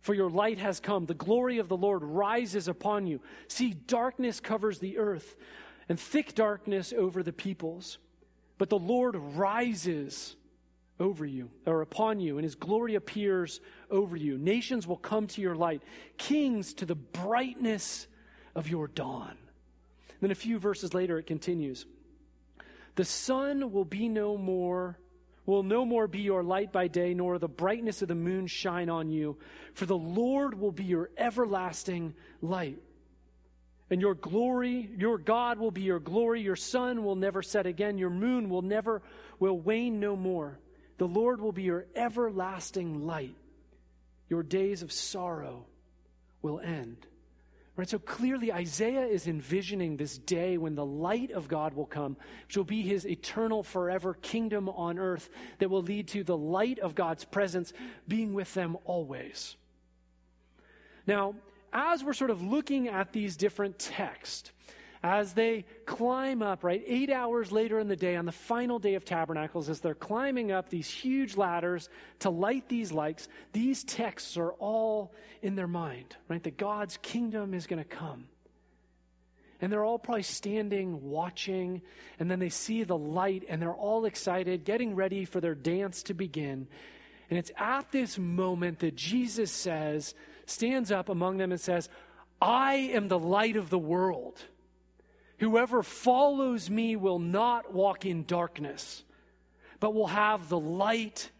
for 0.05 0.13
your 0.13 0.29
light 0.29 0.59
has 0.59 0.81
come. 0.81 1.07
The 1.07 1.15
glory 1.15 1.57
of 1.57 1.69
the 1.71 1.79
Lord 1.79 2.03
rises 2.05 2.69
upon 2.69 3.07
you. 3.07 3.23
See, 3.49 3.73
darkness 3.73 4.39
covers 4.39 4.79
the 4.79 4.99
earth, 4.99 5.35
and 5.89 5.99
thick 5.99 6.35
darkness 6.35 6.93
over 6.93 7.23
the 7.23 7.33
peoples. 7.33 7.97
But 8.59 8.69
the 8.69 8.79
Lord 8.79 9.17
rises 9.17 10.37
over 11.01 11.25
you 11.25 11.51
or 11.65 11.81
upon 11.81 12.21
you, 12.21 12.37
and 12.37 12.45
his 12.45 12.55
glory 12.55 12.97
appears 12.97 13.63
over 13.91 14.15
you. 14.15 14.37
Nations 14.37 14.87
will 14.87 14.99
come 14.99 15.27
to 15.29 15.41
your 15.41 15.55
light, 15.55 15.81
kings 16.19 16.75
to 16.75 16.85
the 16.85 16.95
brightness 16.95 18.07
of 18.55 18.69
your 18.69 18.89
dawn. 18.89 19.39
Then 20.21 20.31
a 20.31 20.35
few 20.35 20.59
verses 20.59 20.93
later, 20.93 21.19
it 21.19 21.27
continues 21.27 21.87
The 22.97 23.07
sun 23.07 23.73
will 23.73 23.87
be 23.87 24.11
no 24.11 24.37
more. 24.37 24.99
Will 25.47 25.63
no 25.63 25.85
more 25.85 26.07
be 26.07 26.21
your 26.21 26.43
light 26.43 26.73
by 26.73 26.89
day, 26.89 27.15
nor 27.15 27.39
the 27.39 27.49
brightness 27.49 28.03
of 28.03 28.09
the 28.09 28.15
moon 28.15 28.47
shine 28.47 28.89
on 28.89 29.11
you, 29.11 29.37
for 29.75 29.87
the 29.87 29.97
Lord 29.97 30.59
will 30.59 30.73
be 30.73 30.85
your 30.85 31.11
everlasting 31.19 32.15
light 32.41 32.79
and 33.91 34.01
your 34.01 34.15
glory, 34.15 34.91
your 34.97 35.19
God 35.19 35.59
will 35.59 35.71
be 35.71 35.83
your 35.83 36.01
glory. 36.01 36.41
Your 36.41 36.57
sun 36.57 37.05
will 37.05 37.17
never 37.17 37.43
set 37.43 37.67
again. 37.67 37.99
Your 37.99 38.11
moon 38.11 38.49
will 38.49 38.63
never, 38.63 39.03
will 39.39 39.59
wane 39.59 40.01
no 40.01 40.17
more. 40.17 40.59
The 40.99 41.07
Lord 41.07 41.41
will 41.41 41.53
be 41.53 41.65
your 41.65 41.87
everlasting 41.95 43.07
light. 43.07 43.37
Your 44.29 44.43
days 44.43 44.83
of 44.83 44.91
sorrow 44.91 45.67
will 46.41 46.61
end. 46.61 47.07
Right? 47.77 47.89
So 47.89 47.99
clearly, 47.99 48.53
Isaiah 48.53 49.05
is 49.05 49.27
envisioning 49.27 49.97
this 49.97 50.17
day 50.17 50.59
when 50.59 50.77
the 50.77 50.87
light 50.87 51.33
of 51.33 51.49
God 51.49 51.75
will 51.75 51.87
come, 51.87 52.17
which 52.47 52.57
will 52.57 52.65
be 52.65 52.83
his 52.83 53.05
eternal, 53.05 53.65
forever 53.65 54.15
kingdom 54.15 54.69
on 54.69 54.99
earth 54.99 55.29
that 55.59 55.71
will 55.71 55.83
lead 55.83 56.07
to 56.09 56.23
the 56.23 56.37
light 56.37 56.79
of 56.79 56.95
God's 56.95 57.25
presence 57.25 57.73
being 58.07 58.33
with 58.33 58.55
them 58.55 58.77
always. 58.85 59.57
Now, 61.07 61.35
as 61.73 62.05
we're 62.05 62.13
sort 62.13 62.31
of 62.31 62.41
looking 62.41 62.87
at 62.87 63.13
these 63.13 63.37
different 63.37 63.81
texts, 63.81 64.53
as 65.05 65.35
they 65.35 65.67
climb 65.85 66.41
up, 66.41 66.65
right, 66.65 66.83
eight 66.87 67.11
hours 67.11 67.53
later 67.53 67.79
in 67.79 67.89
the 67.89 67.95
day, 67.95 68.17
on 68.17 68.25
the 68.25 68.33
final 68.33 68.79
day 68.79 68.95
of 68.95 69.05
tabernacles, 69.05 69.69
as 69.69 69.81
they're 69.81 69.95
climbing 69.95 70.51
up 70.51 70.71
these 70.71 70.89
huge 70.89 71.37
ladders 71.37 71.91
to 72.21 72.31
light 72.31 72.71
these 72.71 72.91
lights, 72.91 73.29
these 73.53 73.85
texts 73.85 74.39
are 74.39 74.53
all 74.53 75.13
in 75.43 75.57
their 75.57 75.69
mind, 75.69 76.17
right? 76.27 76.43
That 76.43 76.57
God's 76.57 76.97
kingdom 77.03 77.53
is 77.53 77.67
going 77.67 77.83
to 77.83 77.89
come. 77.89 78.29
And 79.61 79.71
they're 79.71 79.85
all 79.85 79.99
probably 79.99 80.23
standing, 80.23 81.11
watching, 81.11 81.83
and 82.19 82.31
then 82.31 82.39
they 82.39 82.49
see 82.49 82.83
the 82.83 82.97
light, 82.97 83.45
and 83.47 83.61
they're 83.61 83.75
all 83.75 84.07
excited, 84.07 84.65
getting 84.65 84.95
ready 84.95 85.27
for 85.27 85.39
their 85.39 85.55
dance 85.55 86.03
to 86.05 86.15
begin. 86.15 86.67
And 87.29 87.39
it's 87.39 87.53
at 87.59 87.93
this 87.93 88.19
moment 88.19 88.79
that 88.79 88.97
Jesus 88.97 89.53
says, 89.53 90.15
stands 90.47 90.91
up 90.91 91.11
among 91.11 91.37
them 91.37 91.53
and 91.53 91.61
says, 91.61 91.91
I 92.41 92.75
am 92.95 93.09
the 93.09 93.19
light 93.19 93.57
of 93.57 93.69
the 93.69 93.79
world. 93.79 94.43
Whoever 95.45 95.83
follows 95.83 96.71
me 96.71 96.97
will 96.97 97.19
not 97.19 97.75
walk 97.75 98.07
in 98.07 98.25
darkness, 98.25 99.05
but 99.79 99.93
will 99.93 100.07
have 100.07 100.49
the 100.49 100.59
light 100.59 101.31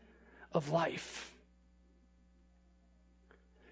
of 0.53 0.69
life. 0.69 1.35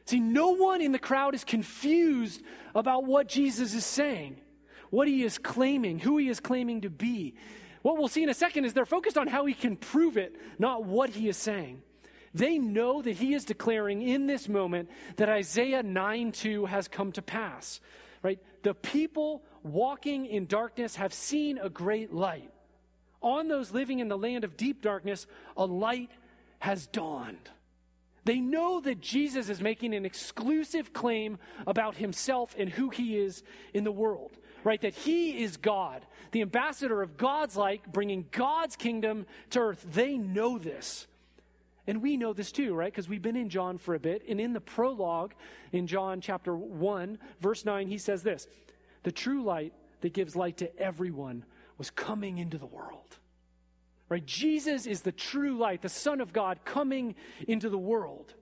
See, 0.07 0.21
no 0.21 0.55
one 0.55 0.81
in 0.81 0.93
the 0.93 0.99
crowd 0.99 1.35
is 1.35 1.45
confused 1.45 2.41
about 2.75 3.05
what 3.05 3.29
Jesus 3.29 3.75
is 3.75 3.85
saying, 3.85 4.41
what 4.89 5.07
he 5.07 5.23
is 5.23 5.37
claiming, 5.37 5.99
who 5.99 6.17
he 6.17 6.31
is 6.31 6.41
claiming 6.41 6.81
to 6.81 6.89
be. 6.89 7.35
What 7.83 7.99
we'll 7.99 8.09
see 8.09 8.23
in 8.23 8.31
a 8.31 8.35
second 8.35 8.65
is 8.65 8.73
they're 8.73 8.87
focused 8.87 9.19
on 9.19 9.27
how 9.27 9.45
he 9.45 9.53
can 9.53 9.77
prove 9.77 10.17
it, 10.17 10.35
not 10.59 10.87
what 10.87 11.11
he 11.11 11.29
is 11.29 11.37
saying. 11.37 11.83
They 12.33 12.57
know 12.57 13.03
that 13.03 13.17
he 13.17 13.35
is 13.35 13.45
declaring 13.45 14.01
in 14.01 14.29
this 14.29 14.49
moment 14.49 14.89
that 15.17 15.29
Isaiah 15.29 15.83
9 15.83 16.33
2 16.33 16.65
has 16.65 16.89
come 16.89 17.13
to 17.13 17.21
pass. 17.21 17.83
Right? 18.23 18.39
The 18.63 18.75
people 18.75 19.43
walking 19.63 20.27
in 20.27 20.47
darkness 20.47 20.97
have 20.97 21.13
seen 21.13 21.59
a 21.59 21.69
great 21.69 22.13
light. 22.13 22.51
On 23.21 23.49
those 23.49 23.73
living 23.73 24.01
in 24.01 24.09
the 24.09 24.19
land 24.19 24.45
of 24.45 24.57
deep 24.57 24.83
darkness, 24.83 25.27
a 25.57 25.65
light 25.65 26.11
has 26.59 26.87
dawned. 26.87 27.51
They 28.25 28.39
know 28.39 28.81
that 28.81 29.01
Jesus 29.01 29.49
is 29.49 29.61
making 29.61 29.95
an 29.95 30.05
exclusive 30.05 30.93
claim 30.93 31.39
about 31.67 31.97
himself 31.97 32.55
and 32.57 32.69
who 32.69 32.91
he 32.91 33.19
is 33.19 33.43
in 33.75 33.85
the 33.85 33.93
world. 33.93 34.39
right? 34.65 34.81
That 34.81 34.95
he 34.95 35.43
is 35.43 35.57
God, 35.57 36.05
the 36.31 36.43
ambassador 36.43 37.03
of 37.03 37.17
God's 37.17 37.57
light, 37.57 37.93
bringing 37.93 38.27
God's 38.31 38.77
kingdom 38.77 39.27
to 39.51 39.61
earth. 39.61 39.85
They 39.93 40.17
know 40.17 40.59
this. 40.59 41.07
And 41.87 42.01
we 42.01 42.17
know 42.17 42.33
this 42.33 42.53
too, 42.53 42.75
right? 42.75 42.93
Because 42.93 43.09
we've 43.09 43.23
been 43.23 43.37
in 43.37 43.49
John 43.49 43.79
for 43.79 43.95
a 43.95 43.99
bit. 43.99 44.23
And 44.29 44.41
in 44.41 44.53
the 44.53 44.61
prologue 44.61 45.35
in 45.73 45.87
John 45.87 46.21
chapter 46.21 46.57
1, 46.57 47.19
verse 47.41 47.65
9, 47.65 47.89
he 47.89 47.99
says 47.99 48.23
this 48.23 48.47
The 49.03 49.13
true 49.13 49.43
light 49.43 49.73
that 50.01 50.13
gives 50.13 50.37
light 50.37 50.59
to 50.59 50.79
everyone 50.79 51.45
was 51.79 51.91
coming 51.91 52.39
into 52.39 52.59
the 52.59 52.67
world. 52.67 53.19
Right? 54.09 54.25
Jesus 54.25 54.87
is 54.87 55.01
the 55.01 55.13
true 55.13 55.57
light, 55.57 55.83
the 55.83 55.89
Son 55.89 56.21
of 56.21 56.33
God 56.33 56.65
coming 56.65 57.15
into 57.49 57.69
the 57.69 57.79
world. 57.79 58.35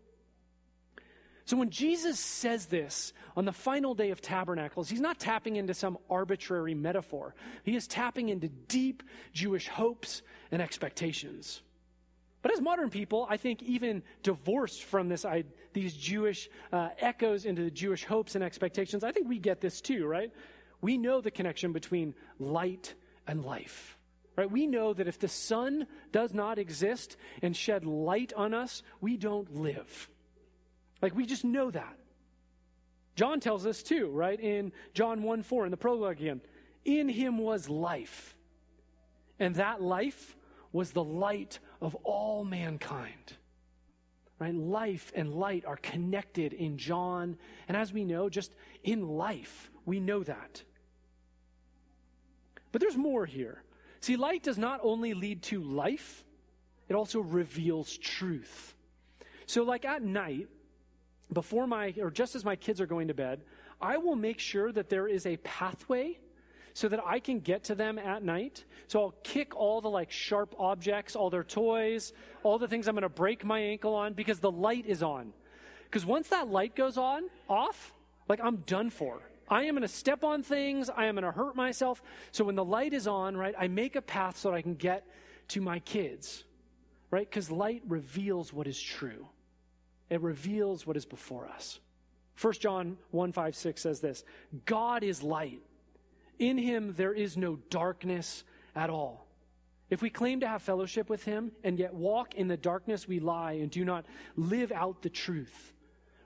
So 1.45 1.57
when 1.57 1.71
Jesus 1.71 2.21
says 2.21 2.67
this 2.67 3.13
on 3.37 3.45
the 3.45 3.53
final 3.53 3.95
day 3.95 4.11
of 4.11 4.21
tabernacles, 4.21 4.89
he's 4.89 5.01
not 5.01 5.19
tapping 5.19 5.57
into 5.57 5.75
some 5.75 5.99
arbitrary 6.09 6.75
metaphor. 6.75 7.35
He 7.65 7.75
is 7.75 7.89
tapping 7.89 8.29
into 8.29 8.49
deep 8.49 9.03
Jewish 9.33 9.67
hopes 9.67 10.23
and 10.53 10.61
expectations. 10.61 11.63
But 12.43 12.53
as 12.53 12.61
modern 12.61 12.91
people, 12.91 13.27
I 13.29 13.37
think 13.37 13.63
even 13.63 14.03
divorced 14.23 14.85
from 14.85 15.09
this, 15.09 15.25
I, 15.25 15.45
these 15.73 15.95
Jewish 15.95 16.49
uh, 16.73 16.89
echoes 16.99 17.45
into 17.45 17.63
the 17.63 17.71
Jewish 17.71 18.05
hopes 18.05 18.35
and 18.35 18.43
expectations, 18.43 19.05
I 19.05 19.13
think 19.13 19.29
we 19.29 19.39
get 19.39 19.61
this 19.61 19.81
too, 19.81 20.07
right? 20.07 20.33
We 20.81 20.97
know 20.97 21.21
the 21.21 21.31
connection 21.31 21.73
between 21.73 22.15
light 22.39 22.95
and 23.27 23.45
life. 23.45 23.99
Right? 24.37 24.51
We 24.51 24.67
know 24.67 24.95
that 24.95 25.09
if 25.09 25.19
the 25.19 25.29
sun 25.29 25.87
does 26.13 26.33
not 26.33 26.59
exist 26.59 27.17
and 27.43 27.55
shed 27.55 27.85
light 27.85 28.33
on 28.35 28.55
us, 28.55 28.83
we 29.01 29.19
don't 29.19 29.57
live. 29.57 30.09
Like 31.03 31.15
we 31.15 31.27
just 31.27 31.45
know 31.45 31.71
that. 31.71 31.97
John 33.17 33.41
tells 33.41 33.67
us 33.67 33.83
too, 33.83 34.09
right? 34.09 34.41
In 34.41 34.73
John 34.95 35.23
1 35.23 35.43
4, 35.43 35.67
in 35.67 35.71
the 35.71 35.77
prologue 35.77 36.21
again. 36.21 36.41
In 36.87 37.09
him 37.09 37.37
was 37.37 37.69
life. 37.69 38.35
And 39.39 39.57
that 39.57 39.83
life 39.83 40.37
was 40.73 40.93
the 40.93 41.05
light 41.05 41.59
of 41.81 41.95
all 41.97 42.45
mankind. 42.45 43.37
Right? 44.39 44.55
Life 44.55 45.12
and 45.15 45.35
light 45.35 45.65
are 45.67 45.77
connected 45.77 46.53
in 46.53 46.79
John. 46.79 47.37
And 47.69 47.77
as 47.77 47.93
we 47.93 48.05
know, 48.05 48.29
just 48.29 48.53
in 48.83 49.07
life, 49.07 49.71
we 49.85 50.00
know 50.00 50.23
that. 50.23 50.62
But 52.73 52.81
there's 52.81 52.97
more 52.97 53.27
here. 53.27 53.62
See, 54.00 54.17
light 54.17 54.43
does 54.43 54.57
not 54.57 54.81
only 54.83 55.12
lead 55.12 55.43
to 55.45 55.62
life, 55.62 56.25
it 56.89 56.95
also 56.95 57.21
reveals 57.21 57.99
truth. 57.99 58.75
So, 59.47 59.62
like 59.62 59.85
at 59.85 60.03
night, 60.03 60.49
before 61.33 61.67
my, 61.67 61.95
or 62.00 62.11
just 62.11 62.35
as 62.35 62.45
my 62.45 62.57
kids 62.57 62.81
are 62.81 62.87
going 62.87 63.09
to 63.09 63.15
bed, 63.15 63.43
I 63.81 63.99
will 63.99 64.17
make 64.17 64.39
sure 64.39 64.73
that 64.73 64.89
there 64.89 65.07
is 65.07 65.27
a 65.27 65.37
pathway 65.39 66.19
so 66.75 66.89
that 66.89 67.00
I 67.05 67.21
can 67.21 67.41
get 67.41 67.65
to 67.65 67.75
them 67.75 67.99
at 67.99 68.23
night. 68.23 68.65
So 68.87 69.00
I'll 69.00 69.15
kick 69.23 69.55
all 69.57 69.81
the 69.81 69.91
like 69.91 70.11
sharp 70.11 70.55
objects, 70.59 71.17
all 71.17 71.31
their 71.31 71.45
toys, 71.45 72.12
all 72.43 72.59
the 72.59 72.69
things 72.69 72.89
I'm 72.89 72.95
going 72.95 73.03
to 73.03 73.09
break 73.09 73.45
my 73.45 73.59
ankle 73.59 73.95
on 73.95 74.12
because 74.15 74.41
the 74.41 74.50
light 74.50 74.87
is 74.87 75.03
on. 75.03 75.33
Because 75.85 76.07
once 76.07 76.29
that 76.29 76.49
light 76.49 76.77
goes 76.77 76.97
on, 76.97 77.25
off, 77.49 77.93
like 78.29 78.41
I'm 78.43 78.57
done 78.59 78.91
for. 78.91 79.21
I 79.49 79.65
am 79.65 79.75
going 79.75 79.83
to 79.83 79.89
step 79.89 80.23
on 80.23 80.45
things. 80.45 80.89
I 80.89 81.07
am 81.07 81.17
going 81.17 81.25
to 81.25 81.33
hurt 81.33 81.57
myself. 81.57 82.00
So 82.31 82.45
when 82.45 82.55
the 82.55 82.65
light 82.65 82.93
is 82.93 83.09
on, 83.09 83.37
right, 83.37 83.55
I 83.59 83.67
make 83.67 83.97
a 83.97 84.03
path 84.03 84.39
so 84.39 84.50
that 84.50 84.57
I 84.57 84.62
can 84.62 84.77
get 84.77 85.05
to 85.49 85.61
my 85.61 85.81
kids, 85.81 86.45
right? 87.11 87.29
Because 87.29 87.50
light 87.50 87.83
reveals 87.89 88.53
what 88.53 88.69
is 88.69 88.81
true, 88.81 89.27
it 90.09 90.21
reveals 90.21 90.87
what 90.87 90.97
is 90.97 91.05
before 91.05 91.49
us. 91.49 91.81
1 92.41 92.55
John 92.55 92.97
1 93.11 93.33
5 93.33 93.57
6 93.57 93.83
says 93.83 94.00
this 94.00 94.25
God 94.65 95.03
is 95.03 95.23
light. 95.23 95.61
In 96.41 96.59
him 96.59 96.95
there 96.97 97.13
is 97.13 97.37
no 97.37 97.57
darkness 97.69 98.43
at 98.75 98.91
all. 98.91 99.29
If 99.91 100.03
we 100.03 100.09
claim 100.09 100.41
to 100.41 100.49
have 100.49 100.63
fellowship 100.63 101.11
with 101.11 101.25
him 101.25 101.53
and 101.63 101.79
yet 101.79 101.93
walk 101.93 102.35
in 102.35 102.49
the 102.49 102.57
darkness, 102.57 103.07
we 103.07 103.21
lie 103.21 103.53
and 103.53 103.71
do 103.71 103.85
not 103.85 104.07
live 104.37 104.73
out 104.73 105.03
the 105.03 105.11
truth. 105.11 105.73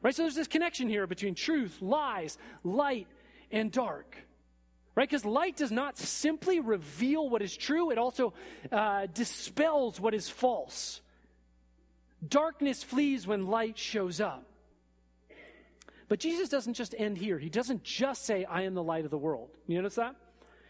Right? 0.03 0.15
So 0.15 0.23
there's 0.23 0.35
this 0.35 0.47
connection 0.47 0.89
here 0.89 1.07
between 1.07 1.35
truth, 1.35 1.79
lies, 1.81 2.39
light, 2.63 3.09
and 3.51 3.73
dark. 3.73 4.17
Right? 4.95 5.09
Because 5.09 5.25
light 5.25 5.57
does 5.57 5.73
not 5.73 5.99
simply 5.99 6.61
reveal 6.61 7.29
what 7.29 7.43
is 7.43 7.57
true, 7.57 7.91
it 7.91 7.99
also 7.99 8.35
uh, 8.71 9.07
dispels 9.13 9.99
what 9.99 10.15
is 10.15 10.29
false. 10.29 11.01
Darkness 12.27 12.85
flees 12.85 13.27
when 13.27 13.47
light 13.47 13.79
shows 13.79 14.21
up. 14.21 14.47
But 16.15 16.21
Jesus 16.21 16.49
doesn't 16.49 16.75
just 16.75 16.95
end 16.97 17.19
here. 17.19 17.41
He 17.41 17.51
doesn't 17.51 17.83
just 17.83 18.25
say, 18.25 18.45
I 18.45 18.63
am 18.63 18.75
the 18.75 18.85
light 18.85 19.05
of 19.05 19.11
the 19.11 19.19
world. 19.19 19.51
You 19.67 19.75
notice 19.79 19.97
that? 19.97 20.15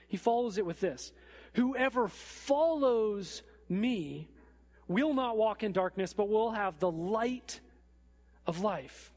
He 0.08 0.16
follows 0.16 0.56
it 0.56 0.64
with 0.64 0.80
this 0.80 1.12
Whoever 1.52 2.08
follows 2.08 3.42
me 3.68 4.30
will 4.88 5.12
not 5.12 5.36
walk 5.36 5.62
in 5.62 5.72
darkness, 5.72 6.14
but 6.14 6.30
will 6.30 6.52
have 6.52 6.78
the 6.78 6.90
light 6.90 7.60
of 8.46 8.62
life. 8.62 9.12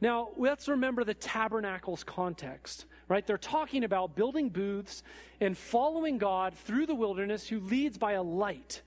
Now, 0.00 0.28
let's 0.36 0.68
remember 0.68 1.02
the 1.02 1.14
tabernacle's 1.14 2.04
context, 2.04 2.86
right? 3.08 3.26
They're 3.26 3.38
talking 3.38 3.82
about 3.82 4.14
building 4.14 4.50
booths 4.50 5.02
and 5.40 5.58
following 5.58 6.18
God 6.18 6.54
through 6.54 6.86
the 6.86 6.94
wilderness 6.94 7.48
who 7.48 7.58
leads 7.58 7.98
by 7.98 8.12
a 8.12 8.22
light. 8.22 8.82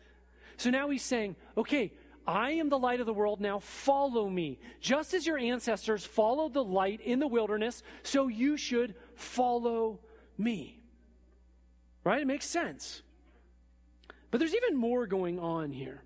So 0.56 0.70
now 0.70 0.90
he's 0.92 1.04
saying, 1.04 1.36
okay, 1.58 1.92
I 2.28 2.52
am 2.52 2.70
the 2.70 2.80
light 2.80 3.00
of 3.00 3.06
the 3.06 3.14
world, 3.14 3.40
now 3.40 3.60
follow 3.60 4.30
me. 4.30 4.60
Just 4.82 5.14
as 5.14 5.28
your 5.28 5.38
ancestors 5.38 6.06
followed 6.06 6.54
the 6.54 6.64
light 6.64 7.02
in 7.02 7.20
the 7.20 7.28
wilderness, 7.28 7.84
so 8.04 8.28
you 8.28 8.58
should 8.58 8.96
follow 9.16 10.00
me. 10.38 10.80
Right? 12.04 12.22
It 12.22 12.28
makes 12.28 12.46
sense. 12.46 13.04
But 14.32 14.40
there's 14.40 14.56
even 14.56 14.76
more 14.76 15.08
going 15.08 15.40
on 15.40 15.72
here. 15.72 16.04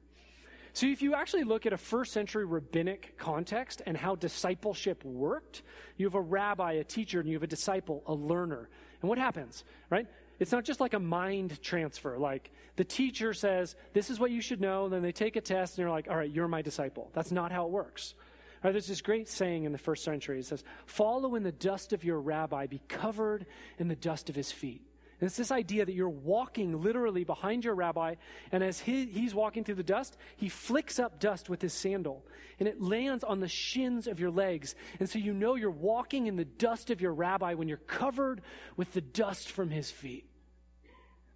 So, 0.74 0.86
if 0.86 1.02
you 1.02 1.16
actually 1.16 1.44
look 1.44 1.66
at 1.66 1.74
a 1.74 1.78
first 1.78 2.14
century 2.14 2.46
rabbinic 2.46 3.18
context 3.18 3.82
and 3.86 3.98
how 3.98 4.16
discipleship 4.16 5.04
worked, 5.04 5.64
you 5.98 6.06
have 6.06 6.16
a 6.16 6.22
rabbi, 6.22 6.74
a 6.74 6.84
teacher, 6.84 7.20
and 7.20 7.28
you 7.28 7.36
have 7.36 7.44
a 7.44 7.48
disciple, 7.48 8.04
a 8.06 8.14
learner. 8.14 8.70
And 9.02 9.10
what 9.10 9.18
happens, 9.18 9.64
right? 9.90 10.08
It's 10.40 10.52
not 10.52 10.64
just 10.64 10.80
like 10.80 10.94
a 10.94 11.00
mind 11.00 11.62
transfer. 11.62 12.18
Like 12.18 12.52
the 12.78 12.84
teacher 12.84 13.34
says, 13.34 13.76
This 13.94 14.10
is 14.10 14.20
what 14.20 14.32
you 14.32 14.42
should 14.42 14.62
know. 14.62 14.86
And 14.86 14.94
then 14.94 15.02
they 15.02 15.12
take 15.12 15.36
a 15.36 15.42
test 15.42 15.78
and 15.78 15.84
they're 15.84 15.92
like, 15.92 16.10
All 16.10 16.18
right, 16.18 16.32
you're 16.32 16.48
my 16.48 16.62
disciple. 16.62 17.10
That's 17.14 17.32
not 17.32 17.52
how 17.52 17.66
it 17.66 17.72
works. 17.72 18.16
Right, 18.64 18.72
there's 18.72 18.88
this 18.88 19.02
great 19.02 19.30
saying 19.30 19.64
in 19.64 19.72
the 19.72 19.78
first 19.78 20.04
century. 20.04 20.40
It 20.40 20.46
says, 20.46 20.64
Follow 20.86 21.36
in 21.36 21.44
the 21.44 21.52
dust 21.52 21.94
of 21.94 22.04
your 22.04 22.20
rabbi, 22.20 22.68
be 22.68 22.82
covered 22.88 23.46
in 23.78 23.88
the 23.88 23.96
dust 23.96 24.30
of 24.30 24.36
his 24.36 24.52
feet. 24.52 24.82
And 25.20 25.28
it's 25.28 25.38
this 25.38 25.52
idea 25.52 25.86
that 25.86 25.94
you're 25.94 26.08
walking 26.08 26.82
literally 26.82 27.26
behind 27.26 27.66
your 27.66 27.76
rabbi, 27.76 28.16
and 28.54 28.64
as 28.64 28.80
he, 28.80 29.06
he's 29.06 29.36
walking 29.36 29.66
through 29.66 29.76
the 29.76 29.84
dust, 29.84 30.16
he 30.38 30.48
flicks 30.48 30.98
up 30.98 31.20
dust 31.20 31.50
with 31.50 31.62
his 31.62 31.74
sandal, 31.74 32.26
and 32.58 32.70
it 32.70 32.82
lands 32.82 33.26
on 33.26 33.42
the 33.42 33.48
shins 33.50 34.08
of 34.08 34.22
your 34.22 34.32
legs. 34.32 34.76
And 34.98 35.10
so 35.10 35.20
you 35.20 35.34
know 35.34 35.56
you're 35.56 35.72
walking 35.72 36.28
in 36.28 36.38
the 36.38 36.46
dust 36.46 36.90
of 36.90 37.02
your 37.02 37.14
rabbi 37.14 37.54
when 37.54 37.68
you're 37.68 37.78
covered 37.78 38.42
with 38.78 38.94
the 38.94 39.02
dust 39.02 39.52
from 39.52 39.70
his 39.70 39.92
feet. 39.92 40.29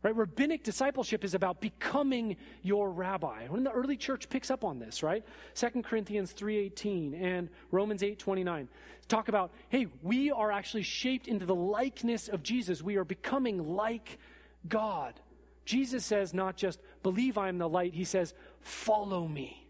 Right? 0.03 0.13
Rabbinic 0.13 0.63
discipleship 0.63 1.23
is 1.23 1.33
about 1.33 1.61
becoming 1.61 2.35
your 2.61 2.91
rabbi. 2.91 3.47
When 3.47 3.63
the 3.63 3.71
early 3.71 3.95
church 3.95 4.27
picks 4.27 4.51
up 4.51 4.65
on 4.65 4.77
this, 4.77 5.01
right? 5.01 5.23
2 5.55 5.81
Corinthians 5.81 6.33
3:18 6.33 7.15
and 7.15 7.49
Romans 7.71 8.01
8:29 8.01 8.67
talk 9.07 9.29
about, 9.29 9.51
hey, 9.69 9.87
we 10.01 10.29
are 10.29 10.51
actually 10.51 10.83
shaped 10.83 11.27
into 11.27 11.45
the 11.45 11.55
likeness 11.55 12.27
of 12.27 12.43
Jesus. 12.43 12.81
We 12.81 12.97
are 12.97 13.05
becoming 13.05 13.75
like 13.75 14.19
God. 14.67 15.19
Jesus 15.63 16.05
says 16.05 16.33
not 16.33 16.57
just 16.57 16.81
believe 17.01 17.37
I 17.37 17.47
am 17.47 17.57
the 17.57 17.69
light, 17.69 17.93
he 17.93 18.03
says 18.03 18.33
follow 18.59 19.25
me. 19.25 19.65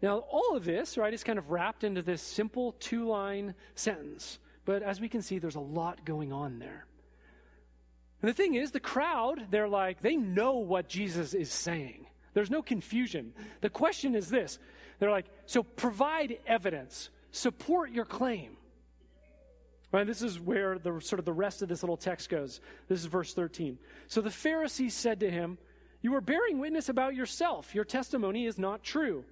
Now, 0.00 0.18
all 0.18 0.56
of 0.56 0.64
this, 0.64 0.96
right, 0.96 1.12
is 1.12 1.22
kind 1.22 1.38
of 1.38 1.50
wrapped 1.50 1.84
into 1.84 2.02
this 2.02 2.22
simple 2.22 2.72
two-line 2.80 3.54
sentence. 3.74 4.38
But 4.64 4.82
as 4.82 5.00
we 5.00 5.08
can 5.08 5.22
see, 5.22 5.38
there's 5.38 5.54
a 5.54 5.60
lot 5.60 6.04
going 6.04 6.32
on 6.32 6.58
there. 6.58 6.86
And 8.22 8.28
the 8.28 8.34
thing 8.34 8.54
is, 8.54 8.70
the 8.70 8.80
crowd, 8.80 9.48
they're 9.50 9.68
like, 9.68 10.00
they 10.00 10.16
know 10.16 10.58
what 10.58 10.88
Jesus 10.88 11.34
is 11.34 11.50
saying. 11.50 12.06
There's 12.34 12.50
no 12.50 12.62
confusion. 12.62 13.32
The 13.60 13.68
question 13.68 14.14
is 14.14 14.28
this 14.28 14.58
they're 14.98 15.10
like, 15.10 15.26
so 15.46 15.64
provide 15.64 16.38
evidence, 16.46 17.10
support 17.32 17.90
your 17.90 18.04
claim. 18.04 18.56
Right, 19.90 20.06
this 20.06 20.22
is 20.22 20.40
where 20.40 20.78
the 20.78 21.00
sort 21.00 21.18
of 21.18 21.26
the 21.26 21.34
rest 21.34 21.60
of 21.60 21.68
this 21.68 21.82
little 21.82 21.98
text 21.98 22.30
goes. 22.30 22.60
This 22.88 23.00
is 23.00 23.06
verse 23.06 23.34
13. 23.34 23.78
So 24.06 24.22
the 24.22 24.30
Pharisees 24.30 24.94
said 24.94 25.20
to 25.20 25.30
him, 25.30 25.58
You 26.00 26.14
are 26.14 26.22
bearing 26.22 26.58
witness 26.58 26.88
about 26.88 27.14
yourself. 27.14 27.74
Your 27.74 27.84
testimony 27.84 28.46
is 28.46 28.58
not 28.58 28.82
true. 28.82 29.24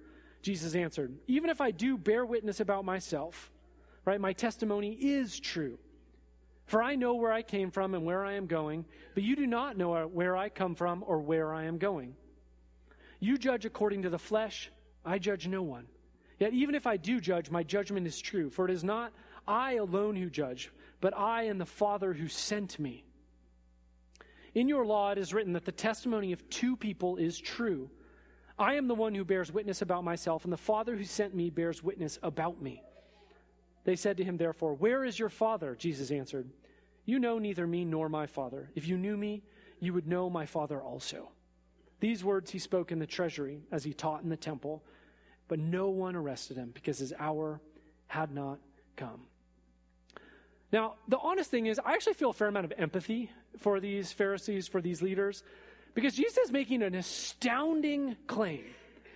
Jesus 0.43 0.75
answered, 0.75 1.15
Even 1.27 1.49
if 1.49 1.61
I 1.61 1.71
do 1.71 1.97
bear 1.97 2.25
witness 2.25 2.59
about 2.59 2.85
myself, 2.85 3.49
right, 4.05 4.21
my 4.21 4.33
testimony 4.33 4.91
is 4.91 5.39
true. 5.39 5.79
For 6.71 6.81
I 6.81 6.95
know 6.95 7.15
where 7.15 7.33
I 7.33 7.41
came 7.41 7.69
from 7.69 7.95
and 7.95 8.05
where 8.05 8.23
I 8.23 8.35
am 8.35 8.47
going, 8.47 8.85
but 9.13 9.23
you 9.23 9.35
do 9.35 9.45
not 9.45 9.75
know 9.75 9.93
uh, 9.93 10.03
where 10.05 10.37
I 10.37 10.47
come 10.47 10.73
from 10.73 11.03
or 11.05 11.19
where 11.19 11.53
I 11.53 11.65
am 11.65 11.77
going. 11.77 12.15
You 13.19 13.37
judge 13.37 13.65
according 13.65 14.03
to 14.03 14.09
the 14.09 14.17
flesh, 14.17 14.71
I 15.03 15.19
judge 15.19 15.49
no 15.49 15.63
one. 15.63 15.87
Yet 16.39 16.53
even 16.53 16.73
if 16.73 16.87
I 16.87 16.95
do 16.95 17.19
judge, 17.19 17.51
my 17.51 17.61
judgment 17.61 18.07
is 18.07 18.21
true, 18.21 18.49
for 18.49 18.63
it 18.63 18.71
is 18.71 18.85
not 18.85 19.11
I 19.45 19.73
alone 19.73 20.15
who 20.15 20.29
judge, 20.29 20.71
but 21.01 21.13
I 21.13 21.43
and 21.43 21.59
the 21.59 21.65
Father 21.65 22.13
who 22.13 22.29
sent 22.29 22.79
me. 22.79 23.03
In 24.55 24.69
your 24.69 24.85
law 24.85 25.11
it 25.11 25.17
is 25.17 25.33
written 25.33 25.51
that 25.51 25.65
the 25.65 25.73
testimony 25.73 26.31
of 26.31 26.49
two 26.49 26.77
people 26.77 27.17
is 27.17 27.37
true. 27.37 27.89
I 28.57 28.75
am 28.75 28.87
the 28.87 28.95
one 28.95 29.13
who 29.13 29.25
bears 29.25 29.51
witness 29.51 29.81
about 29.81 30.05
myself, 30.05 30.45
and 30.45 30.53
the 30.53 30.57
Father 30.57 30.95
who 30.95 31.03
sent 31.03 31.35
me 31.35 31.49
bears 31.49 31.83
witness 31.83 32.17
about 32.23 32.61
me. 32.61 32.81
They 33.83 33.97
said 33.97 34.15
to 34.17 34.23
him, 34.23 34.37
therefore, 34.37 34.73
Where 34.73 35.03
is 35.03 35.19
your 35.19 35.27
Father? 35.27 35.75
Jesus 35.75 36.11
answered, 36.11 36.49
You 37.05 37.19
know 37.19 37.39
neither 37.39 37.65
me 37.65 37.85
nor 37.85 38.09
my 38.09 38.27
Father. 38.27 38.69
If 38.75 38.87
you 38.87 38.97
knew 38.97 39.17
me, 39.17 39.43
you 39.79 39.93
would 39.93 40.07
know 40.07 40.29
my 40.29 40.45
Father 40.45 40.81
also. 40.81 41.31
These 41.99 42.23
words 42.23 42.51
he 42.51 42.59
spoke 42.59 42.91
in 42.91 42.99
the 42.99 43.07
treasury 43.07 43.61
as 43.71 43.83
he 43.83 43.93
taught 43.93 44.23
in 44.23 44.29
the 44.29 44.37
temple, 44.37 44.83
but 45.47 45.59
no 45.59 45.89
one 45.89 46.15
arrested 46.15 46.57
him 46.57 46.71
because 46.73 46.99
his 46.99 47.13
hour 47.17 47.61
had 48.07 48.31
not 48.31 48.59
come. 48.95 49.21
Now, 50.71 50.95
the 51.07 51.17
honest 51.17 51.51
thing 51.51 51.65
is, 51.65 51.79
I 51.83 51.93
actually 51.93 52.13
feel 52.13 52.29
a 52.29 52.33
fair 52.33 52.47
amount 52.47 52.65
of 52.65 52.73
empathy 52.77 53.29
for 53.57 53.79
these 53.79 54.11
Pharisees, 54.11 54.67
for 54.67 54.81
these 54.81 55.01
leaders, 55.01 55.43
because 55.93 56.15
Jesus 56.15 56.37
is 56.37 56.51
making 56.51 56.81
an 56.83 56.95
astounding 56.95 58.15
claim, 58.27 58.63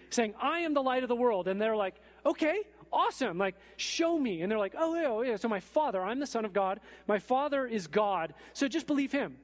saying, 0.10 0.34
I 0.42 0.60
am 0.60 0.74
the 0.74 0.84
light 0.84 1.04
of 1.04 1.10
the 1.10 1.15
world. 1.15 1.48
And 1.48 1.62
they're 1.62 1.75
like, 1.75 1.96
okay, 2.25 2.63
awesome. 2.92 3.38
Like, 3.38 3.56
show 3.77 4.18
me. 4.18 4.42
And 4.42 4.51
they're 4.51 4.60
like, 4.60 4.75
oh, 4.77 4.96
yeah, 4.96 5.08
oh, 5.08 5.22
yeah. 5.22 5.36
So 5.38 5.48
my 5.48 5.60
father, 5.60 6.01
I'm 6.01 6.20
the 6.20 6.27
son 6.27 6.46
of 6.46 6.54
God. 6.54 6.80
My 7.08 7.20
father 7.20 7.65
is 7.65 7.88
God. 7.88 8.34
So 8.54 8.68
just 8.68 8.88
believe 8.88 9.12
him. 9.12 9.38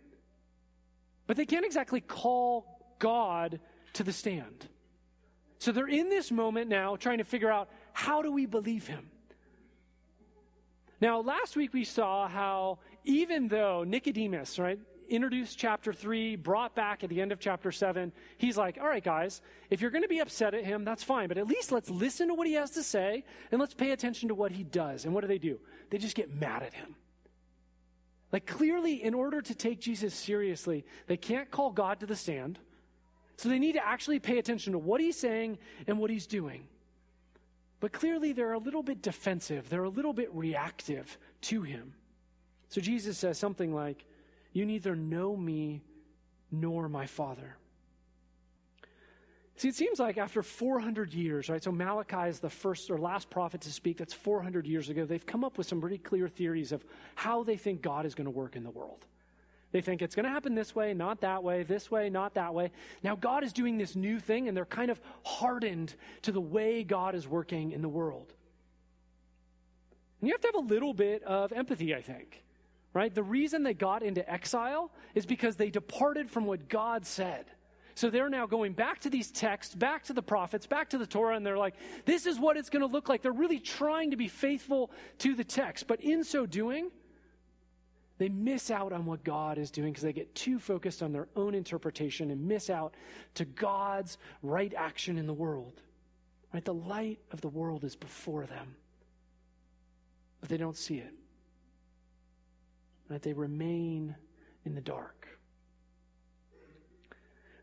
But 1.28 1.38
they 1.38 1.46
can't 1.46 1.66
exactly 1.66 2.02
call 2.02 2.96
God 3.00 3.60
to 3.94 4.04
the 4.04 4.14
stand. 4.14 4.68
So 5.60 5.72
they're 5.72 5.88
in 5.88 6.10
this 6.10 6.32
moment 6.32 6.70
now 6.70 6.96
trying 6.96 7.20
to 7.20 7.24
figure 7.24 7.52
out 7.52 7.70
how 7.94 8.22
do 8.22 8.32
we 8.32 8.46
believe 8.46 8.88
him? 8.88 9.10
Now, 11.00 11.20
last 11.22 11.56
week 11.56 11.74
we 11.74 11.84
saw 11.84 12.28
how 12.28 12.80
even 13.04 13.48
though 13.48 13.84
Nicodemus, 13.84 14.60
right, 14.60 14.80
introduced 15.12 15.60
chapter 15.60 15.94
3, 15.94 16.38
brought 16.38 16.74
back 16.74 17.04
at 17.04 17.10
the 17.10 17.22
end 17.22 17.32
of 17.32 17.40
chapter 17.40 17.72
7, 17.72 18.12
he's 18.38 18.58
like, 18.58 18.78
all 18.80 18.88
right, 18.88 19.04
guys, 19.04 19.42
if 19.70 19.82
you're 19.82 19.92
going 19.92 20.04
to 20.04 20.08
be 20.08 20.20
upset 20.20 20.54
at 20.54 20.66
him, 20.66 20.84
that's 20.84 21.04
fine, 21.04 21.28
but 21.28 21.38
at 21.38 21.48
least 21.48 21.72
let's 21.72 21.90
listen 21.90 22.30
to 22.30 22.34
what 22.34 22.48
he 22.48 22.54
has 22.54 22.72
to 22.72 22.84
say 22.84 23.24
and 23.52 23.60
let's 23.60 23.74
pay 23.74 23.92
attention 23.92 24.30
to 24.30 24.36
what 24.36 24.52
he 24.52 24.64
does. 24.64 25.06
And 25.06 25.14
what 25.14 25.22
do 25.22 25.28
they 25.28 25.38
do? 25.38 25.60
They 25.90 25.98
just 25.98 26.16
get 26.16 26.34
mad 26.34 26.64
at 26.64 26.74
him. 26.74 26.96
Like, 28.32 28.46
clearly, 28.46 29.04
in 29.04 29.14
order 29.14 29.42
to 29.42 29.54
take 29.54 29.82
Jesus 29.82 30.16
seriously, 30.16 30.86
they 31.08 31.18
can't 31.18 31.52
call 31.52 31.72
God 31.72 32.00
to 32.00 32.06
the 32.06 32.16
stand. 32.16 32.60
So 33.36 33.50
they 33.50 33.60
need 33.60 33.74
to 33.74 33.86
actually 33.86 34.20
pay 34.20 34.38
attention 34.38 34.72
to 34.74 34.80
what 34.80 35.02
he's 35.02 35.18
saying 35.18 35.58
and 35.88 36.00
what 36.00 36.10
he's 36.10 36.28
doing. 36.28 36.68
But 37.82 37.92
clearly, 37.92 38.32
they're 38.32 38.54
a 38.54 38.60
little 38.60 38.84
bit 38.84 39.02
defensive, 39.02 39.68
they're 39.68 39.84
a 39.84 39.90
little 39.90 40.14
bit 40.14 40.34
reactive 40.34 41.18
to 41.42 41.64
him. 41.64 41.94
So 42.70 42.80
Jesus 42.80 43.18
says 43.18 43.38
something 43.38 43.74
like, 43.74 44.06
You 44.52 44.66
neither 44.66 44.96
know 44.96 45.36
me 45.36 45.82
nor 46.52 46.90
my 46.90 47.06
Father. 47.06 47.56
See, 49.56 49.68
it 49.68 49.76
seems 49.76 50.00
like 50.00 50.18
after 50.18 50.42
400 50.42 51.14
years, 51.14 51.48
right? 51.48 51.64
So 51.64 51.72
Malachi 51.72 52.30
is 52.30 52.40
the 52.40 52.50
first 52.50 52.90
or 52.90 52.98
last 52.98 53.30
prophet 53.30 53.62
to 53.62 53.72
speak. 53.72 53.98
That's 53.98 54.14
400 54.14 54.66
years 54.66 54.90
ago. 54.90 55.06
They've 55.06 55.26
come 55.26 55.44
up 55.44 55.58
with 55.58 55.68
some 55.68 55.80
pretty 55.80 56.00
clear 56.00 56.28
theories 56.28 56.72
of 56.72 56.84
how 57.14 57.44
they 57.44 57.58
think 57.58 57.82
God 57.82 58.06
is 58.06 58.16
going 58.16 58.26
to 58.26 58.32
work 58.32 58.56
in 58.56 58.64
the 58.64 58.72
world. 58.72 59.06
They 59.72 59.82
think 59.82 60.02
it's 60.02 60.16
going 60.16 60.26
to 60.26 60.32
happen 60.32 60.56
this 60.56 60.76
way, 60.76 60.94
not 60.94 61.22
that 61.22 61.44
way, 61.44 61.64
this 61.64 61.90
way, 61.90 62.10
not 62.10 62.34
that 62.34 62.54
way. 62.54 62.72
Now, 63.04 63.16
God 63.16 63.44
is 63.44 63.54
doing 63.54 63.78
this 63.78 63.96
new 63.96 64.20
thing, 64.20 64.48
and 64.48 64.58
they're 64.58 64.66
kind 64.66 64.92
of 64.92 65.00
hardened 65.24 65.96
to 66.24 66.32
the 66.32 66.42
way 66.42 66.84
God 66.84 67.16
is 67.16 67.28
working 67.28 67.72
in 67.72 67.82
the 67.82 67.88
world. 67.88 68.34
And 70.20 70.28
you 70.28 70.34
have 70.34 70.42
to 70.42 70.48
have 70.48 70.56
a 70.56 70.74
little 70.74 70.94
bit 70.94 71.24
of 71.24 71.54
empathy, 71.54 71.96
I 71.96 72.02
think, 72.02 72.44
right? 72.94 73.14
The 73.14 73.24
reason 73.24 73.64
they 73.64 73.74
got 73.74 74.04
into 74.04 74.30
exile 74.30 74.92
is 75.16 75.26
because 75.26 75.56
they 75.56 75.70
departed 75.70 76.30
from 76.30 76.46
what 76.46 76.68
God 76.70 77.06
said. 77.06 77.46
So 77.96 78.10
they're 78.10 78.30
now 78.30 78.46
going 78.48 78.74
back 78.74 79.02
to 79.02 79.10
these 79.10 79.32
texts, 79.32 79.76
back 79.76 80.04
to 80.06 80.14
the 80.14 80.22
prophets, 80.24 80.66
back 80.66 80.90
to 80.90 80.98
the 80.98 81.06
Torah, 81.06 81.36
and 81.36 81.46
they're 81.46 81.58
like, 81.58 81.76
this 82.06 82.26
is 82.26 82.40
what 82.40 82.58
it's 82.58 82.70
going 82.70 82.82
to 82.82 82.92
look 82.92 83.10
like. 83.10 83.22
They're 83.22 83.32
really 83.32 83.60
trying 83.60 84.12
to 84.12 84.18
be 84.18 84.28
faithful 84.28 84.92
to 85.20 85.36
the 85.36 85.44
text. 85.44 85.88
But 85.88 86.02
in 86.02 86.24
so 86.24 86.46
doing, 86.46 86.90
they 88.18 88.30
miss 88.30 88.72
out 88.72 88.94
on 88.94 89.06
what 89.06 89.24
God 89.24 89.58
is 89.58 89.72
doing 89.72 89.92
because 89.92 90.04
they 90.04 90.14
get 90.14 90.34
too 90.36 90.60
focused 90.60 91.04
on 91.04 91.12
their 91.12 91.28
own 91.36 91.54
interpretation 91.54 92.32
and 92.32 92.48
miss 92.48 92.70
out 92.70 92.94
to 93.36 93.46
God's 93.46 94.18
right 94.42 94.74
action 94.76 95.18
in 95.18 95.28
the 95.28 95.34
world. 95.34 95.82
Right? 96.54 96.64
The 96.64 96.74
light 96.74 97.20
of 97.32 97.42
the 97.42 97.48
world 97.48 97.84
is 97.84 97.96
before 97.96 98.46
them, 98.46 98.76
but 100.40 100.50
they 100.50 100.58
don't 100.58 100.78
see 100.78 100.98
it. 100.98 101.14
Right? 103.12 103.22
They 103.22 103.34
remain 103.34 104.16
in 104.66 104.74
the 104.74 104.82
dark. 104.82 105.28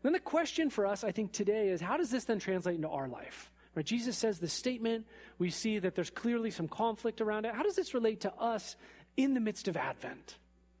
Then 0.03 0.13
the 0.13 0.19
question 0.19 0.69
for 0.69 0.85
us, 0.85 1.03
I 1.03 1.11
think, 1.11 1.31
today 1.31 1.69
is 1.69 1.81
how 1.81 1.97
does 1.97 2.11
this 2.11 2.25
then 2.25 2.37
translate 2.37 2.75
into 2.75 2.87
our 2.87 3.07
life? 3.07 3.51
Right? 3.73 3.83
Jesus 3.85 4.15
says 4.15 4.37
the 4.37 4.47
statement, 4.47 5.07
we 5.39 5.49
see 5.49 5.79
that 5.79 5.95
there's 5.95 6.11
clearly 6.11 6.51
some 6.51 6.67
conflict 6.67 7.19
around 7.19 7.45
it. 7.45 7.55
How 7.55 7.63
does 7.63 7.75
this 7.75 7.95
relate 7.95 8.21
to 8.21 8.33
us 8.35 8.75
in 9.17 9.33
the 9.33 9.39
midst 9.39 9.67
of 9.67 9.75
Advent? 9.75 10.37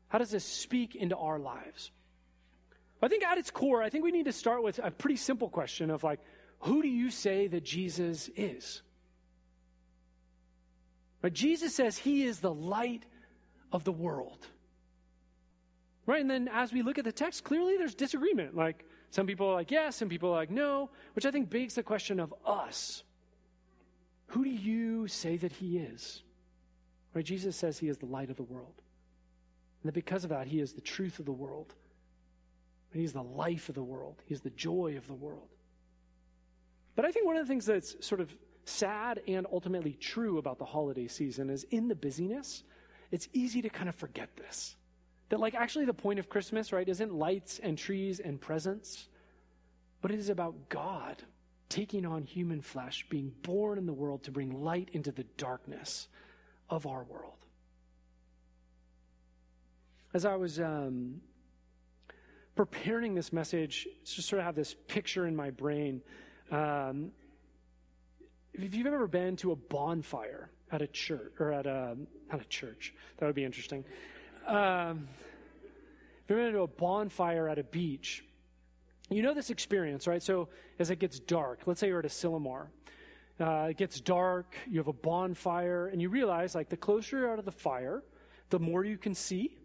How 0.07 0.19
does 0.19 0.29
this 0.29 0.45
speak 0.45 0.95
into 0.95 1.17
our 1.17 1.39
lives? 1.39 1.89
I 3.01 3.07
think 3.07 3.23
at 3.23 3.39
its 3.39 3.49
core, 3.49 3.81
I 3.81 3.89
think 3.89 4.03
we 4.03 4.11
need 4.11 4.25
to 4.25 4.31
start 4.31 4.61
with 4.61 4.79
a 4.83 4.91
pretty 4.91 5.15
simple 5.15 5.49
question 5.49 5.89
of 5.89 6.03
like, 6.03 6.19
who 6.59 6.83
do 6.83 6.87
you 6.87 7.09
say 7.09 7.47
that 7.47 7.63
Jesus 7.63 8.29
is? 8.35 8.83
Right? 11.23 11.33
Jesus 11.33 11.75
says 11.75 11.97
he 11.97 12.23
is 12.23 12.39
the 12.39 12.53
light 12.53 13.05
of 13.71 13.83
the 13.83 13.91
world. 13.91 14.47
Right? 16.09 16.21
And 16.21 16.29
then 16.29 16.49
as 16.51 16.73
we 16.73 16.81
look 16.81 16.97
at 16.97 17.05
the 17.05 17.11
text, 17.11 17.43
clearly 17.43 17.77
there's 17.77 17.93
disagreement. 17.93 18.55
Like 18.55 18.83
some 19.11 19.27
people 19.27 19.47
are 19.47 19.53
like 19.53 19.69
yes, 19.69 19.95
some 19.95 20.09
people 20.09 20.29
are 20.29 20.37
like 20.37 20.49
no, 20.49 20.89
which 21.13 21.25
I 21.27 21.29
think 21.29 21.51
begs 21.51 21.75
the 21.75 21.83
question 21.83 22.19
of 22.19 22.33
us. 22.43 23.03
Who 24.29 24.43
do 24.43 24.49
you 24.49 25.07
say 25.07 25.37
that 25.37 25.51
he 25.51 25.77
is? 25.77 26.23
Right? 27.13 27.23
Jesus 27.23 27.55
says 27.55 27.77
he 27.77 27.89
is 27.89 27.99
the 27.99 28.07
light 28.07 28.31
of 28.31 28.37
the 28.37 28.43
world. 28.43 28.81
And 29.83 29.87
that 29.87 29.93
because 29.93 30.23
of 30.23 30.31
that, 30.31 30.47
He 30.47 30.59
is 30.59 30.73
the 30.73 30.81
truth 30.81 31.19
of 31.19 31.25
the 31.25 31.31
world. 31.31 31.73
He's 32.91 33.13
the 33.13 33.23
life 33.23 33.69
of 33.69 33.75
the 33.75 33.83
world. 33.83 34.21
He's 34.25 34.41
the 34.41 34.49
joy 34.49 34.95
of 34.97 35.07
the 35.07 35.13
world. 35.13 35.49
But 36.95 37.05
I 37.05 37.11
think 37.11 37.27
one 37.27 37.37
of 37.37 37.47
the 37.47 37.47
things 37.47 37.67
that's 37.67 37.95
sort 38.05 38.19
of 38.19 38.35
sad 38.65 39.21
and 39.27 39.45
ultimately 39.51 39.93
true 39.93 40.37
about 40.37 40.57
the 40.57 40.65
holiday 40.65 41.07
season 41.07 41.49
is 41.49 41.65
in 41.65 41.87
the 41.87 41.95
busyness, 41.95 42.63
it's 43.11 43.29
easy 43.31 43.61
to 43.61 43.69
kind 43.69 43.87
of 43.87 43.95
forget 43.95 44.35
this. 44.35 44.75
That, 45.29 45.39
like, 45.39 45.55
actually, 45.55 45.85
the 45.85 45.93
point 45.93 46.19
of 46.19 46.29
Christmas, 46.29 46.73
right, 46.73 46.87
isn't 46.87 47.13
lights 47.13 47.59
and 47.59 47.77
trees 47.77 48.19
and 48.19 48.41
presents, 48.41 49.07
but 50.01 50.11
it 50.11 50.19
is 50.19 50.29
about 50.29 50.69
God 50.69 51.23
taking 51.69 52.05
on 52.05 52.23
human 52.23 52.61
flesh, 52.61 53.05
being 53.09 53.31
born 53.43 53.77
in 53.77 53.85
the 53.85 53.93
world 53.93 54.23
to 54.23 54.31
bring 54.31 54.63
light 54.63 54.89
into 54.93 55.11
the 55.11 55.25
darkness 55.37 56.07
of 56.69 56.87
our 56.87 57.03
world 57.03 57.39
as 60.13 60.25
I 60.25 60.35
was 60.35 60.59
um, 60.59 61.21
preparing 62.55 63.13
this 63.13 63.31
message, 63.31 63.87
just 64.05 64.27
sort 64.27 64.39
of 64.39 64.45
have 64.45 64.55
this 64.55 64.75
picture 64.87 65.27
in 65.27 65.35
my 65.35 65.51
brain. 65.51 66.01
Um, 66.51 67.11
if 68.53 68.73
you've 68.73 68.87
ever 68.87 69.07
been 69.07 69.35
to 69.37 69.51
a 69.51 69.55
bonfire 69.55 70.49
at 70.71 70.81
a 70.81 70.87
church 70.87 71.33
or 71.39 71.53
at 71.53 71.65
a 71.65 71.95
not 72.31 72.41
a 72.41 72.45
church, 72.45 72.93
that 73.17 73.25
would 73.25 73.35
be 73.35 73.45
interesting. 73.45 73.85
Um, 74.49 75.07
if 76.23 76.29
you've 76.29 76.39
been 76.39 76.53
to 76.53 76.61
a 76.61 76.67
bonfire 76.67 77.47
at 77.47 77.59
a 77.59 77.63
beach, 77.63 78.25
you 79.11 79.21
know 79.21 79.35
this 79.35 79.51
experience, 79.51 80.07
right? 80.07 80.23
So 80.23 80.49
as 80.79 80.89
it 80.89 80.95
gets 80.97 81.19
dark, 81.19 81.61
let's 81.67 81.79
say 81.79 81.87
you're 81.87 81.99
at 81.99 82.05
a 82.05 82.09
Asilomar. 82.09 82.69
Uh, 83.39 83.67
it 83.69 83.77
gets 83.77 84.01
dark, 84.01 84.55
you 84.67 84.79
have 84.79 84.87
a 84.87 84.93
bonfire, 84.93 85.87
and 85.87 86.01
you 86.01 86.09
realize, 86.09 86.55
like, 86.55 86.67
the 86.67 86.75
closer 86.75 87.19
you're 87.19 87.31
out 87.31 87.37
of 87.37 87.45
the 87.45 87.51
fire, 87.51 88.03
the 88.49 88.59
more 88.59 88.83
you 88.83 88.97
can 88.97 89.13
see, 89.13 89.55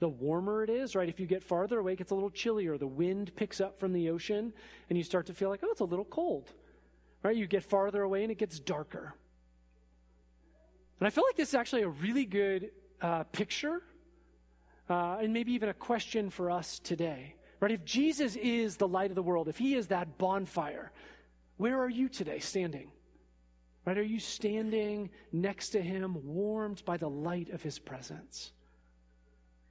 the 0.00 0.08
warmer 0.08 0.62
it 0.62 0.68
is, 0.68 0.94
right? 0.94 1.08
If 1.08 1.18
you 1.18 1.26
get 1.26 1.42
farther 1.42 1.78
away, 1.78 1.94
it 1.94 1.96
gets 1.96 2.10
a 2.10 2.14
little 2.14 2.30
chillier. 2.30 2.76
The 2.76 2.86
wind 2.86 3.34
picks 3.36 3.62
up 3.62 3.80
from 3.80 3.94
the 3.94 4.10
ocean, 4.10 4.52
and 4.90 4.98
you 4.98 5.02
start 5.02 5.24
to 5.26 5.32
feel 5.32 5.48
like, 5.48 5.60
oh, 5.64 5.70
it's 5.70 5.80
a 5.80 5.84
little 5.84 6.04
cold, 6.04 6.52
right? 7.22 7.34
You 7.34 7.46
get 7.46 7.64
farther 7.64 8.02
away, 8.02 8.22
and 8.22 8.30
it 8.30 8.38
gets 8.38 8.60
darker. 8.60 9.14
And 11.00 11.06
I 11.06 11.10
feel 11.10 11.24
like 11.26 11.36
this 11.36 11.48
is 11.48 11.54
actually 11.54 11.82
a 11.82 11.88
really 11.88 12.26
good 12.26 12.70
uh, 13.00 13.24
picture, 13.24 13.82
uh, 14.88 15.18
and 15.20 15.32
maybe 15.32 15.52
even 15.52 15.68
a 15.68 15.74
question 15.74 16.30
for 16.30 16.50
us 16.50 16.78
today, 16.78 17.34
right? 17.60 17.70
If 17.70 17.84
Jesus 17.84 18.36
is 18.36 18.76
the 18.76 18.88
light 18.88 19.10
of 19.10 19.16
the 19.16 19.22
world, 19.22 19.48
if 19.48 19.58
he 19.58 19.74
is 19.74 19.88
that 19.88 20.18
bonfire, 20.18 20.92
where 21.56 21.80
are 21.80 21.88
you 21.88 22.08
today 22.08 22.38
standing? 22.38 22.90
Right? 23.84 23.98
Are 23.98 24.02
you 24.02 24.18
standing 24.18 25.10
next 25.32 25.70
to 25.70 25.80
him, 25.80 26.16
warmed 26.24 26.84
by 26.84 26.96
the 26.96 27.08
light 27.08 27.50
of 27.50 27.62
his 27.62 27.78
presence? 27.78 28.52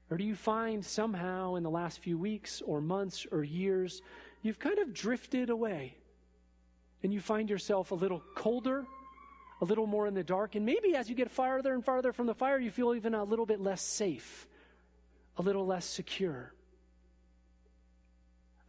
Or 0.09 0.17
do 0.17 0.23
you 0.23 0.35
find 0.35 0.85
somehow 0.85 1.55
in 1.55 1.63
the 1.63 1.69
last 1.69 1.99
few 1.99 2.17
weeks 2.17 2.61
or 2.65 2.79
months 2.79 3.25
or 3.31 3.43
years, 3.43 4.01
you've 4.41 4.59
kind 4.59 4.79
of 4.79 4.93
drifted 4.93 5.49
away 5.49 5.97
and 7.03 7.13
you 7.13 7.19
find 7.19 7.49
yourself 7.49 7.91
a 7.91 7.95
little 7.95 8.23
colder, 8.35 8.85
a 9.61 9.65
little 9.65 9.87
more 9.87 10.07
in 10.07 10.13
the 10.13 10.23
dark. 10.23 10.55
And 10.55 10.65
maybe 10.65 10.95
as 10.95 11.09
you 11.09 11.15
get 11.15 11.31
farther 11.31 11.73
and 11.73 11.83
farther 11.83 12.13
from 12.13 12.27
the 12.27 12.33
fire, 12.33 12.59
you 12.59 12.71
feel 12.71 12.93
even 12.93 13.13
a 13.13 13.23
little 13.23 13.45
bit 13.45 13.59
less 13.59 13.81
safe, 13.81 14.47
a 15.37 15.41
little 15.41 15.65
less 15.65 15.85
secure. 15.85 16.53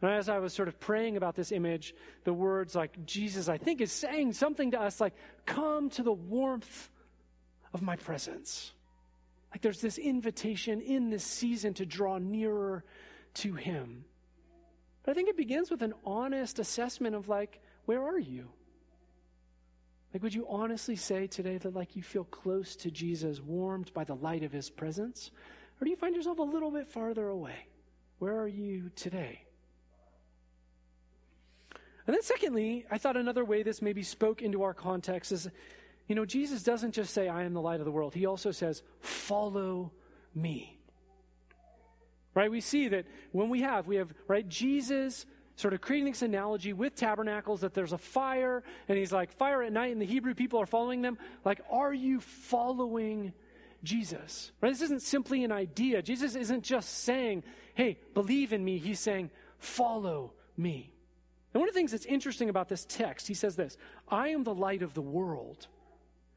And 0.01 0.11
as 0.11 0.29
I 0.29 0.39
was 0.39 0.53
sort 0.53 0.67
of 0.67 0.79
praying 0.79 1.17
about 1.17 1.35
this 1.35 1.51
image, 1.51 1.95
the 2.23 2.33
words 2.33 2.75
like 2.75 3.05
Jesus, 3.05 3.49
I 3.49 3.57
think, 3.57 3.81
is 3.81 3.91
saying 3.91 4.33
something 4.33 4.71
to 4.71 4.81
us 4.81 5.01
like, 5.01 5.15
come 5.45 5.89
to 5.91 6.03
the 6.03 6.11
warmth 6.11 6.89
of 7.73 7.81
my 7.81 7.95
presence. 7.95 8.73
Like 9.51 9.61
there's 9.61 9.81
this 9.81 9.97
invitation 9.97 10.81
in 10.81 11.09
this 11.09 11.23
season 11.23 11.73
to 11.75 11.85
draw 11.85 12.19
nearer 12.19 12.83
to 13.35 13.53
him. 13.53 14.05
But 15.03 15.11
I 15.11 15.13
think 15.15 15.29
it 15.29 15.37
begins 15.37 15.71
with 15.71 15.81
an 15.81 15.93
honest 16.05 16.59
assessment 16.59 17.15
of 17.15 17.27
like, 17.27 17.59
where 17.85 18.03
are 18.03 18.19
you? 18.19 18.49
Like, 20.13 20.23
would 20.23 20.33
you 20.33 20.47
honestly 20.49 20.95
say 20.95 21.27
today 21.27 21.57
that, 21.57 21.75
like, 21.75 21.95
you 21.95 22.01
feel 22.01 22.23
close 22.23 22.75
to 22.77 22.89
Jesus, 22.89 23.41
warmed 23.41 23.93
by 23.93 24.03
the 24.03 24.15
light 24.15 24.43
of 24.43 24.51
his 24.51 24.69
presence? 24.69 25.31
Or 25.79 25.85
do 25.85 25.89
you 25.89 25.95
find 25.95 26.15
yourself 26.15 26.39
a 26.39 26.43
little 26.43 26.71
bit 26.71 26.87
farther 26.87 27.27
away? 27.27 27.67
Where 28.19 28.39
are 28.39 28.47
you 28.47 28.89
today? 28.95 29.43
And 32.07 32.15
then, 32.15 32.23
secondly, 32.23 32.85
I 32.89 32.97
thought 32.97 33.17
another 33.17 33.43
way 33.43 33.63
this 33.63 33.81
maybe 33.81 34.01
spoke 34.01 34.41
into 34.41 34.63
our 34.63 34.73
context 34.73 35.31
is 35.31 35.49
you 36.07 36.15
know, 36.15 36.25
Jesus 36.25 36.63
doesn't 36.63 36.93
just 36.93 37.13
say, 37.13 37.27
I 37.27 37.43
am 37.43 37.53
the 37.53 37.61
light 37.61 37.79
of 37.79 37.85
the 37.85 37.91
world. 37.91 38.13
He 38.13 38.25
also 38.25 38.51
says, 38.51 38.81
follow 39.01 39.91
me. 40.33 40.79
Right? 42.33 42.49
We 42.49 42.61
see 42.61 42.87
that 42.87 43.05
when 43.31 43.49
we 43.49 43.61
have, 43.61 43.87
we 43.87 43.97
have, 43.97 44.13
right, 44.27 44.47
Jesus 44.47 45.25
sort 45.57 45.73
of 45.73 45.81
creating 45.81 46.11
this 46.11 46.21
analogy 46.21 46.71
with 46.71 46.95
tabernacles 46.95 47.61
that 47.61 47.73
there's 47.73 47.91
a 47.91 47.97
fire, 47.97 48.63
and 48.87 48.97
he's 48.97 49.11
like, 49.11 49.31
fire 49.33 49.63
at 49.63 49.73
night, 49.73 49.91
and 49.91 49.99
the 49.99 50.05
Hebrew 50.05 50.35
people 50.35 50.61
are 50.61 50.67
following 50.67 51.01
them. 51.01 51.17
Like, 51.43 51.61
are 51.69 51.93
you 51.93 52.21
following 52.21 53.33
Jesus? 53.83 54.51
Right? 54.61 54.71
This 54.71 54.81
isn't 54.81 55.01
simply 55.01 55.43
an 55.43 55.51
idea. 55.51 56.01
Jesus 56.01 56.35
isn't 56.35 56.63
just 56.63 57.03
saying, 57.03 57.43
hey, 57.75 57.99
believe 58.13 58.53
in 58.53 58.63
me. 58.63 58.77
He's 58.77 58.99
saying, 58.99 59.29
follow 59.59 60.33
me. 60.55 60.93
And 61.53 61.61
one 61.61 61.69
of 61.69 61.73
the 61.73 61.79
things 61.79 61.91
that's 61.91 62.05
interesting 62.05 62.49
about 62.49 62.69
this 62.69 62.85
text, 62.85 63.27
he 63.27 63.33
says 63.33 63.55
this 63.55 63.77
I 64.07 64.29
am 64.29 64.43
the 64.43 64.53
light 64.53 64.81
of 64.81 64.93
the 64.93 65.01
world. 65.01 65.67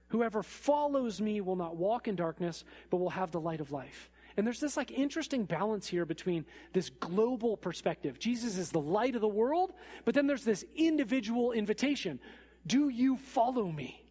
Whoever 0.09 0.43
follows 0.43 1.21
me 1.21 1.41
will 1.41 1.57
not 1.57 1.77
walk 1.77 2.09
in 2.09 2.17
darkness, 2.17 2.65
but 2.91 2.97
will 2.97 3.11
have 3.11 3.31
the 3.31 3.41
light 3.41 3.61
of 3.61 3.71
life. 3.71 4.11
And 4.37 4.47
there's 4.47 4.61
this 4.61 4.77
like 4.77 4.91
interesting 4.91 5.45
balance 5.45 5.87
here 5.87 6.05
between 6.05 6.47
this 6.73 6.91
global 6.91 7.57
perspective. 7.57 8.19
Jesus 8.19 8.57
is 8.57 8.71
the 8.71 8.81
light 8.81 9.15
of 9.15 9.21
the 9.21 9.29
world, 9.29 9.73
but 10.05 10.15
then 10.15 10.27
there's 10.27 10.45
this 10.45 10.65
individual 10.75 11.53
invitation. 11.53 12.19
Do 12.67 12.89
you 12.89 13.17
follow 13.19 13.71
me? 13.71 14.03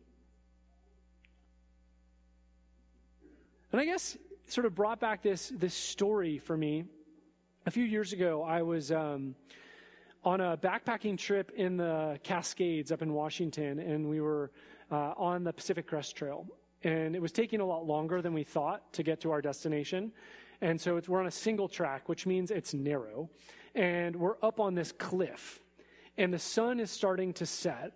And 3.80 3.88
I 3.88 3.94
guess 3.94 4.18
sort 4.48 4.66
of 4.66 4.76
brought 4.76 5.00
back 5.00 5.24
this, 5.24 5.54
this 5.56 5.74
story 5.74 6.38
for 6.38 6.58
me. 6.58 6.84
A 7.66 7.72
few 7.72 7.86
years 7.86 8.12
ago, 8.12 8.44
I 8.44 8.62
was 8.62 8.92
um, 8.92 9.36
on 10.22 10.42
a 10.42 10.58
backpacking 10.58 11.18
trip 11.18 11.50
in 11.56 11.78
the 11.78 12.20
Cascades 12.22 12.92
up 12.92 13.02
in 13.02 13.14
Washington, 13.14 13.80
and 13.80 14.10
we 14.10 14.20
were 14.20 14.52
uh, 14.92 15.14
on 15.16 15.46
the 15.46 15.54
Pacific 15.54 15.88
Crest 15.88 16.18
Trail 16.18 16.46
and 16.84 17.16
it 17.16 17.22
was 17.22 17.32
taking 17.32 17.62
a 17.62 17.66
lot 17.66 17.86
longer 17.86 18.22
than 18.22 18.34
we 18.34 18.44
thought 18.44 18.92
to 18.92 19.02
get 19.02 19.22
to 19.22 19.32
our 19.32 19.42
destination. 19.42 20.12
And 20.60 20.80
so 20.82 21.00
we're 21.08 21.22
on 21.22 21.28
a 21.28 21.32
single 21.32 21.70
track, 21.70 22.10
which 22.10 22.26
means 22.26 22.52
it's 22.52 22.74
narrow, 22.74 23.30
and 23.76 24.14
we're 24.14 24.36
up 24.44 24.60
on 24.60 24.76
this 24.76 24.92
cliff, 24.92 25.62
and 26.18 26.34
the 26.34 26.40
sun 26.40 26.82
is 26.82 26.92
starting 26.92 27.32
to 27.36 27.46
set, 27.46 27.94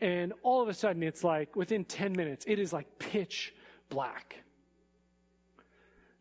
and 0.00 0.32
all 0.42 0.60
of 0.60 0.68
a 0.68 0.74
sudden 0.74 1.04
it's 1.04 1.22
like 1.22 1.54
within 1.54 1.84
10 1.84 2.14
minutes, 2.14 2.44
it 2.48 2.58
is 2.58 2.72
like 2.72 2.98
pitch 2.98 3.54
black. 3.90 4.38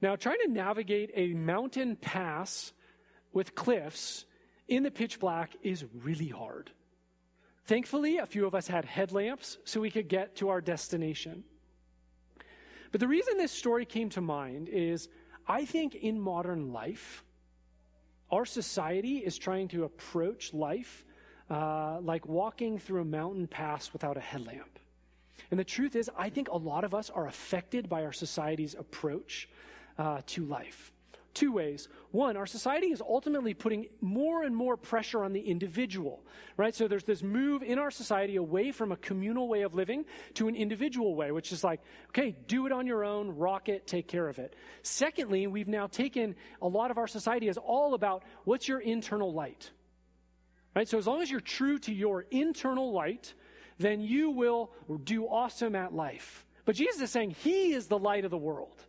Now, 0.03 0.17
trying 0.17 0.39
to 0.43 0.51
navigate 0.51 1.11
a 1.15 1.27
mountain 1.29 1.95
pass 1.95 2.73
with 3.31 3.55
cliffs 3.55 4.25
in 4.67 4.83
the 4.83 4.91
pitch 4.91 5.17
black 5.17 5.55
is 5.63 5.85
really 6.03 6.27
hard. 6.27 6.71
Thankfully, 7.67 8.17
a 8.17 8.25
few 8.25 8.45
of 8.45 8.53
us 8.53 8.67
had 8.67 8.83
headlamps 8.83 9.59
so 9.63 9.79
we 9.79 9.89
could 9.89 10.09
get 10.09 10.35
to 10.35 10.49
our 10.49 10.59
destination. 10.59 11.45
But 12.91 12.99
the 12.99 13.07
reason 13.07 13.37
this 13.37 13.53
story 13.53 13.85
came 13.85 14.09
to 14.09 14.19
mind 14.19 14.67
is 14.67 15.07
I 15.47 15.63
think 15.63 15.95
in 15.95 16.19
modern 16.19 16.73
life, 16.73 17.23
our 18.29 18.43
society 18.43 19.19
is 19.19 19.37
trying 19.37 19.69
to 19.69 19.85
approach 19.85 20.53
life 20.53 21.05
uh, 21.49 22.01
like 22.01 22.27
walking 22.27 22.77
through 22.77 23.03
a 23.03 23.05
mountain 23.05 23.47
pass 23.47 23.93
without 23.93 24.17
a 24.17 24.19
headlamp. 24.19 24.79
And 25.49 25.57
the 25.57 25.63
truth 25.63 25.95
is, 25.95 26.11
I 26.17 26.29
think 26.29 26.49
a 26.49 26.57
lot 26.57 26.83
of 26.83 26.93
us 26.93 27.09
are 27.09 27.25
affected 27.25 27.87
by 27.87 28.03
our 28.03 28.11
society's 28.11 28.75
approach 28.75 29.47
uh, 29.97 30.21
to 30.27 30.45
life 30.45 30.93
two 31.33 31.51
ways. 31.51 31.87
One, 32.11 32.37
our 32.37 32.45
society 32.45 32.87
is 32.87 33.01
ultimately 33.01 33.53
putting 33.53 33.87
more 34.01 34.43
and 34.43 34.55
more 34.55 34.77
pressure 34.77 35.23
on 35.23 35.33
the 35.33 35.39
individual, 35.39 36.23
right? 36.57 36.73
So 36.73 36.87
there's 36.87 37.03
this 37.03 37.23
move 37.23 37.63
in 37.63 37.79
our 37.79 37.91
society 37.91 38.35
away 38.35 38.71
from 38.71 38.91
a 38.91 38.97
communal 38.97 39.47
way 39.47 39.63
of 39.63 39.73
living 39.73 40.05
to 40.35 40.47
an 40.47 40.55
individual 40.55 41.15
way, 41.15 41.31
which 41.31 41.51
is 41.51 41.63
like, 41.63 41.81
okay, 42.09 42.35
do 42.47 42.65
it 42.65 42.71
on 42.71 42.87
your 42.87 43.03
own, 43.03 43.35
rock 43.35 43.69
it, 43.69 43.87
take 43.87 44.07
care 44.07 44.27
of 44.27 44.39
it. 44.39 44.55
Secondly, 44.83 45.47
we've 45.47 45.67
now 45.67 45.87
taken 45.87 46.35
a 46.61 46.67
lot 46.67 46.91
of 46.91 46.97
our 46.97 47.07
society 47.07 47.47
is 47.47 47.57
all 47.57 47.93
about 47.93 48.23
what's 48.43 48.67
your 48.67 48.79
internal 48.79 49.33
light, 49.33 49.71
right? 50.75 50.87
So 50.87 50.97
as 50.97 51.07
long 51.07 51.21
as 51.21 51.31
you're 51.31 51.41
true 51.41 51.79
to 51.79 51.93
your 51.93 52.25
internal 52.31 52.91
light, 52.91 53.33
then 53.79 54.01
you 54.01 54.29
will 54.29 54.71
do 55.03 55.25
awesome 55.25 55.75
at 55.75 55.93
life. 55.93 56.45
But 56.65 56.75
Jesus 56.75 57.01
is 57.01 57.11
saying 57.11 57.31
he 57.31 57.73
is 57.73 57.87
the 57.87 57.99
light 57.99 58.23
of 58.23 58.31
the 58.31 58.37
world. 58.37 58.85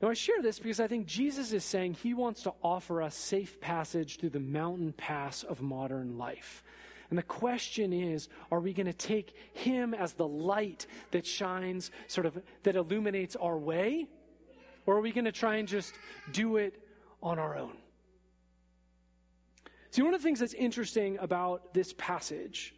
Now, 0.00 0.10
I 0.10 0.14
share 0.14 0.42
this 0.42 0.58
because 0.58 0.78
I 0.78 0.88
think 0.88 1.06
Jesus 1.06 1.52
is 1.52 1.64
saying 1.64 1.94
he 1.94 2.12
wants 2.12 2.42
to 2.42 2.52
offer 2.62 3.00
us 3.00 3.14
safe 3.14 3.60
passage 3.60 4.18
through 4.18 4.30
the 4.30 4.40
mountain 4.40 4.92
pass 4.92 5.42
of 5.42 5.62
modern 5.62 6.18
life. 6.18 6.62
And 7.08 7.18
the 7.18 7.22
question 7.22 7.92
is, 7.92 8.28
are 8.50 8.60
we 8.60 8.74
going 8.74 8.86
to 8.86 8.92
take 8.92 9.34
him 9.54 9.94
as 9.94 10.12
the 10.12 10.26
light 10.26 10.86
that 11.12 11.26
shines, 11.26 11.90
sort 12.08 12.26
of, 12.26 12.42
that 12.64 12.76
illuminates 12.76 13.36
our 13.36 13.56
way? 13.56 14.06
Or 14.84 14.96
are 14.96 15.00
we 15.00 15.12
going 15.12 15.24
to 15.24 15.32
try 15.32 15.56
and 15.56 15.66
just 15.66 15.94
do 16.32 16.56
it 16.56 16.80
on 17.22 17.38
our 17.38 17.56
own? 17.56 17.76
See, 19.92 20.02
one 20.02 20.12
of 20.12 20.20
the 20.20 20.24
things 20.24 20.40
that's 20.40 20.52
interesting 20.52 21.16
about 21.20 21.72
this 21.72 21.94
passage, 21.96 22.74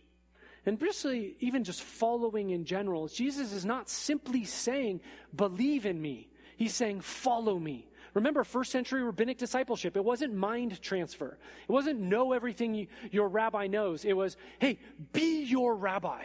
and 0.67 0.79
basically 0.79 1.37
even 1.41 1.65
just 1.65 1.83
following 1.83 2.51
in 2.51 2.65
general, 2.65 3.09
Jesus 3.09 3.53
is 3.53 3.65
not 3.65 3.89
simply 3.89 4.45
saying, 4.45 5.01
believe 5.35 5.85
in 5.85 6.01
me. 6.01 6.28
He's 6.59 6.75
saying, 6.75 7.01
Follow 7.01 7.59
me. 7.59 7.89
Remember, 8.15 8.43
first 8.43 8.73
century 8.73 9.03
rabbinic 9.03 9.39
discipleship, 9.39 9.97
it 9.97 10.05
wasn't 10.05 10.35
mind 10.35 10.83
transfer. 10.83 11.39
It 11.69 11.73
wasn't 11.73 12.01
know 12.01 12.33
everything 12.33 12.75
you, 12.75 12.89
your 13.11 13.29
rabbi 13.29 13.69
knows. 13.69 14.05
It 14.05 14.15
was, 14.15 14.37
hey, 14.59 14.81
be 15.13 15.45
your 15.45 15.77
rabbi. 15.77 16.25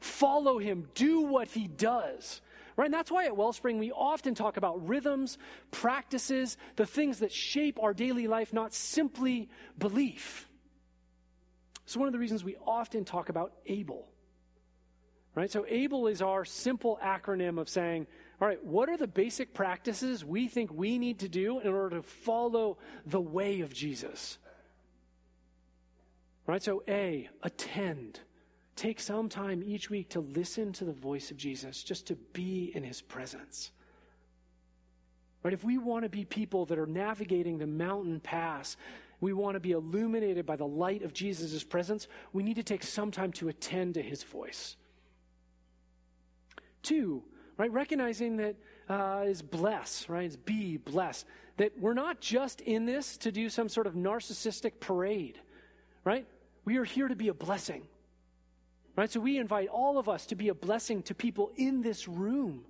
Follow 0.00 0.58
him. 0.58 0.88
Do 0.94 1.20
what 1.20 1.48
he 1.48 1.68
does. 1.68 2.40
Right? 2.76 2.86
And 2.86 2.94
that's 2.94 3.10
why 3.12 3.26
at 3.26 3.36
Wellspring 3.36 3.78
we 3.78 3.92
often 3.92 4.34
talk 4.34 4.56
about 4.56 4.88
rhythms, 4.88 5.38
practices, 5.70 6.56
the 6.74 6.86
things 6.86 7.20
that 7.20 7.30
shape 7.30 7.78
our 7.80 7.94
daily 7.94 8.26
life, 8.26 8.52
not 8.52 8.74
simply 8.74 9.48
belief. 9.78 10.48
So, 11.86 12.00
one 12.00 12.08
of 12.08 12.12
the 12.12 12.18
reasons 12.18 12.42
we 12.42 12.56
often 12.66 13.04
talk 13.04 13.28
about 13.28 13.52
ABLE. 13.66 14.08
Right? 15.36 15.50
So, 15.50 15.64
ABLE 15.68 16.08
is 16.08 16.22
our 16.22 16.44
simple 16.44 16.98
acronym 17.04 17.60
of 17.60 17.68
saying, 17.68 18.08
all 18.40 18.48
right, 18.48 18.62
what 18.64 18.88
are 18.88 18.96
the 18.96 19.06
basic 19.06 19.54
practices 19.54 20.24
we 20.24 20.48
think 20.48 20.72
we 20.72 20.98
need 20.98 21.20
to 21.20 21.28
do 21.28 21.60
in 21.60 21.68
order 21.68 21.96
to 21.96 22.02
follow 22.02 22.78
the 23.06 23.20
way 23.20 23.60
of 23.60 23.72
Jesus? 23.72 24.38
All 26.46 26.52
right, 26.52 26.62
so 26.62 26.82
A, 26.88 27.28
attend. 27.42 28.20
Take 28.76 28.98
some 29.00 29.28
time 29.28 29.62
each 29.64 29.88
week 29.88 30.10
to 30.10 30.20
listen 30.20 30.72
to 30.74 30.84
the 30.84 30.92
voice 30.92 31.30
of 31.30 31.36
Jesus, 31.36 31.84
just 31.84 32.08
to 32.08 32.16
be 32.32 32.72
in 32.74 32.82
his 32.82 33.00
presence. 33.00 33.70
Right, 35.44 35.54
if 35.54 35.62
we 35.62 35.78
want 35.78 36.02
to 36.02 36.08
be 36.08 36.24
people 36.24 36.66
that 36.66 36.78
are 36.78 36.86
navigating 36.86 37.58
the 37.58 37.66
mountain 37.66 38.18
pass, 38.18 38.76
we 39.20 39.32
want 39.32 39.54
to 39.54 39.60
be 39.60 39.72
illuminated 39.72 40.44
by 40.44 40.56
the 40.56 40.66
light 40.66 41.02
of 41.02 41.12
Jesus' 41.12 41.62
presence, 41.62 42.08
we 42.32 42.42
need 42.42 42.56
to 42.56 42.62
take 42.62 42.82
some 42.82 43.10
time 43.10 43.30
to 43.32 43.48
attend 43.48 43.94
to 43.94 44.02
his 44.02 44.22
voice. 44.22 44.76
Two, 46.82 47.22
right? 47.56 47.70
Recognizing 47.72 48.36
that 48.38 48.56
uh, 48.88 49.24
is 49.26 49.42
bless, 49.42 50.08
right? 50.08 50.24
It's 50.24 50.36
be, 50.36 50.76
bless. 50.76 51.24
That 51.56 51.78
we're 51.78 51.94
not 51.94 52.20
just 52.20 52.60
in 52.60 52.86
this 52.86 53.16
to 53.18 53.32
do 53.32 53.48
some 53.48 53.68
sort 53.68 53.86
of 53.86 53.94
narcissistic 53.94 54.80
parade, 54.80 55.38
right? 56.04 56.26
We 56.64 56.78
are 56.78 56.84
here 56.84 57.08
to 57.08 57.16
be 57.16 57.28
a 57.28 57.34
blessing, 57.34 57.82
right? 58.96 59.10
So 59.10 59.20
we 59.20 59.38
invite 59.38 59.68
all 59.68 59.98
of 59.98 60.08
us 60.08 60.26
to 60.26 60.34
be 60.34 60.48
a 60.48 60.54
blessing 60.54 61.02
to 61.04 61.14
people 61.14 61.52
in 61.56 61.82
this 61.82 62.08
room. 62.08 62.64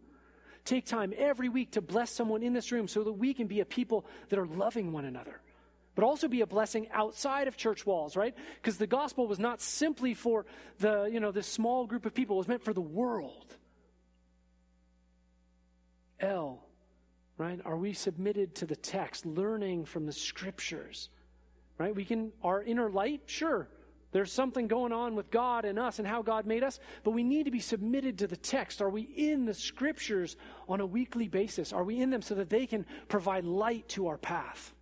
Take 0.64 0.86
time 0.86 1.12
every 1.16 1.48
week 1.48 1.72
to 1.72 1.82
bless 1.82 2.10
someone 2.10 2.42
in 2.42 2.52
this 2.52 2.72
room 2.72 2.88
so 2.88 3.04
that 3.04 3.12
we 3.12 3.34
can 3.34 3.46
be 3.46 3.60
a 3.60 3.64
people 3.64 4.06
that 4.28 4.38
are 4.38 4.46
loving 4.46 4.92
one 4.92 5.04
another, 5.04 5.40
but 5.94 6.04
also 6.04 6.26
be 6.26 6.40
a 6.40 6.46
blessing 6.46 6.88
outside 6.90 7.48
of 7.48 7.56
church 7.56 7.84
walls, 7.84 8.16
right? 8.16 8.34
Because 8.60 8.78
the 8.78 8.86
gospel 8.86 9.26
was 9.26 9.38
not 9.38 9.60
simply 9.60 10.14
for 10.14 10.46
the, 10.78 11.04
you 11.04 11.20
know, 11.20 11.32
this 11.32 11.46
small 11.46 11.86
group 11.86 12.06
of 12.06 12.14
people, 12.14 12.36
it 12.36 12.38
was 12.38 12.48
meant 12.48 12.62
for 12.62 12.72
the 12.72 12.80
world. 12.80 13.56
L, 16.24 16.64
right? 17.38 17.60
Are 17.64 17.76
we 17.76 17.92
submitted 17.92 18.54
to 18.56 18.66
the 18.66 18.76
text, 18.76 19.26
learning 19.26 19.84
from 19.84 20.06
the 20.06 20.12
scriptures? 20.12 21.10
Right? 21.78 21.94
We 21.94 22.04
can, 22.04 22.32
our 22.42 22.62
inner 22.62 22.90
light, 22.90 23.22
sure. 23.26 23.68
There's 24.12 24.32
something 24.32 24.68
going 24.68 24.92
on 24.92 25.16
with 25.16 25.30
God 25.32 25.64
and 25.64 25.76
us 25.76 25.98
and 25.98 26.06
how 26.06 26.22
God 26.22 26.46
made 26.46 26.62
us, 26.62 26.78
but 27.02 27.10
we 27.10 27.24
need 27.24 27.46
to 27.46 27.50
be 27.50 27.58
submitted 27.58 28.18
to 28.18 28.28
the 28.28 28.36
text. 28.36 28.80
Are 28.80 28.88
we 28.88 29.02
in 29.02 29.44
the 29.44 29.54
scriptures 29.54 30.36
on 30.68 30.80
a 30.80 30.86
weekly 30.86 31.26
basis? 31.26 31.72
Are 31.72 31.82
we 31.82 32.00
in 32.00 32.10
them 32.10 32.22
so 32.22 32.36
that 32.36 32.48
they 32.48 32.64
can 32.64 32.86
provide 33.08 33.44
light 33.44 33.88
to 33.90 34.06
our 34.06 34.16
path? 34.16 34.72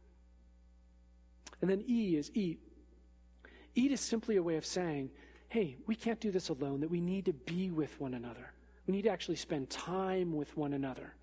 And 1.62 1.70
then 1.70 1.82
E 1.88 2.16
is 2.16 2.30
eat. 2.34 2.60
Eat 3.74 3.90
is 3.90 4.02
simply 4.02 4.36
a 4.36 4.42
way 4.42 4.56
of 4.56 4.66
saying, 4.66 5.10
hey, 5.48 5.76
we 5.86 5.94
can't 5.94 6.20
do 6.20 6.30
this 6.30 6.50
alone, 6.50 6.80
that 6.80 6.90
we 6.90 7.00
need 7.00 7.24
to 7.24 7.32
be 7.32 7.70
with 7.70 7.98
one 7.98 8.12
another. 8.12 8.52
We 8.86 8.92
need 8.92 9.02
to 9.02 9.10
actually 9.10 9.36
spend 9.36 9.70
time 9.70 10.34
with 10.34 10.54
one 10.58 10.74
another 10.74 11.14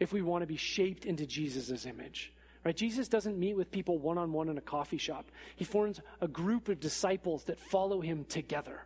if 0.00 0.12
we 0.12 0.22
want 0.22 0.42
to 0.42 0.46
be 0.46 0.56
shaped 0.56 1.04
into 1.04 1.26
Jesus' 1.26 1.86
image. 1.86 2.32
Right? 2.64 2.76
Jesus 2.76 3.08
doesn't 3.08 3.38
meet 3.38 3.56
with 3.56 3.70
people 3.70 3.98
one 3.98 4.18
on 4.18 4.32
one 4.32 4.48
in 4.48 4.58
a 4.58 4.62
coffee 4.62 4.98
shop. 4.98 5.30
He 5.56 5.64
forms 5.64 6.00
a 6.20 6.28
group 6.28 6.68
of 6.68 6.80
disciples 6.80 7.44
that 7.44 7.58
follow 7.58 8.00
him 8.00 8.24
together. 8.24 8.82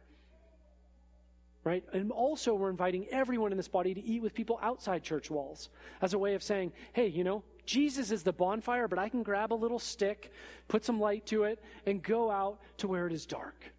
Right? 1.64 1.85
And 1.92 2.11
also, 2.11 2.55
we're 2.55 2.70
inviting 2.70 3.07
everyone 3.11 3.53
in 3.53 3.57
this 3.57 3.68
body 3.68 3.94
to 3.94 4.05
eat 4.05 4.20
with 4.20 4.35
people 4.35 4.59
outside 4.62 5.03
church 5.03 5.31
walls 5.31 5.68
as 6.01 6.12
a 6.12 6.18
way 6.18 6.35
of 6.35 6.42
saying, 6.42 6.72
hey, 6.92 7.07
you 7.07 7.22
know, 7.22 7.44
Jesus 7.66 8.11
is 8.11 8.25
the 8.25 8.33
bonfire, 8.33 8.88
but 8.88 8.98
I 8.98 9.09
can 9.09 9.22
grab 9.22 9.53
a 9.53 9.55
little 9.55 9.79
stick, 9.79 10.33
put 10.66 10.85
some 10.85 10.98
light 10.98 11.27
to 11.27 11.44
it, 11.44 11.62
and 11.87 12.03
go 12.03 12.31
out 12.31 12.59
to 12.79 12.88
where 12.88 13.07
it 13.07 13.12
is 13.12 13.27
dark. 13.27 13.72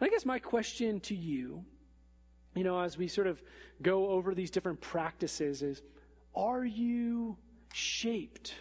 I 0.00 0.08
guess 0.08 0.24
my 0.24 0.38
question 0.38 1.00
to 1.00 1.14
you, 1.14 1.64
you 2.54 2.64
know, 2.64 2.80
as 2.80 2.96
we 2.96 3.08
sort 3.08 3.26
of 3.26 3.42
go 3.82 4.08
over 4.08 4.34
these 4.34 4.50
different 4.50 4.80
practices 4.80 5.62
is 5.62 5.82
are 6.34 6.64
you 6.64 7.36
shaped 7.72 8.54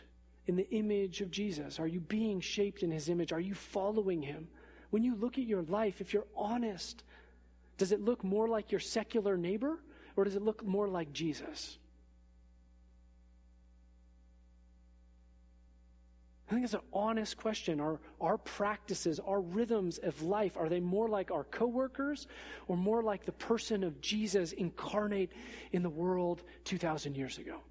in 0.47 0.55
the 0.55 0.69
image 0.71 1.21
of 1.21 1.31
Jesus? 1.31 1.79
Are 1.79 1.87
you 1.87 1.99
being 1.99 2.41
shaped 2.41 2.83
in 2.83 2.91
his 2.91 3.09
image? 3.09 3.31
Are 3.31 3.39
you 3.39 3.53
following 3.53 4.21
him? 4.21 4.47
When 4.89 5.03
you 5.03 5.15
look 5.15 5.37
at 5.37 5.45
your 5.45 5.63
life, 5.63 6.01
if 6.01 6.13
you're 6.13 6.27
honest, 6.35 7.03
does 7.77 7.91
it 7.91 8.01
look 8.01 8.23
more 8.23 8.47
like 8.47 8.71
your 8.71 8.79
secular 8.79 9.37
neighbor 9.37 9.79
or 10.15 10.23
does 10.23 10.35
it 10.35 10.43
look 10.43 10.63
more 10.63 10.87
like 10.87 11.11
Jesus? 11.13 11.77
I 16.49 16.53
think 16.53 16.65
it's 16.65 16.73
an 16.73 16.81
honest 16.91 17.37
question. 17.37 17.79
Are 17.79 17.99
our 18.19 18.37
practices, 18.37 19.19
our 19.19 19.39
rhythms 19.39 19.97
of 19.97 20.21
life, 20.21 20.57
are 20.57 20.69
they 20.69 20.79
more 20.79 21.07
like 21.07 21.31
our 21.31 21.45
coworkers 21.45 22.27
or 22.67 22.75
more 22.75 23.01
like 23.01 23.25
the 23.25 23.31
person 23.31 23.83
of 23.83 24.01
Jesus 24.01 24.51
incarnate 24.51 25.31
in 25.71 25.83
the 25.83 25.89
world 25.89 26.43
2,000 26.65 27.15
years 27.15 27.37
ago? 27.37 27.61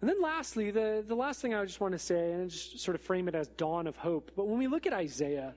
And 0.00 0.08
then 0.08 0.22
lastly, 0.22 0.70
the, 0.70 1.04
the 1.06 1.16
last 1.16 1.42
thing 1.42 1.54
I 1.54 1.64
just 1.64 1.80
want 1.80 1.92
to 1.92 1.98
say, 1.98 2.32
and 2.32 2.48
just 2.48 2.78
sort 2.78 2.94
of 2.94 3.00
frame 3.00 3.26
it 3.26 3.34
as 3.34 3.48
dawn 3.48 3.88
of 3.88 3.96
hope, 3.96 4.30
but 4.36 4.46
when 4.46 4.58
we 4.58 4.68
look 4.68 4.86
at 4.86 4.92
Isaiah, 4.92 5.54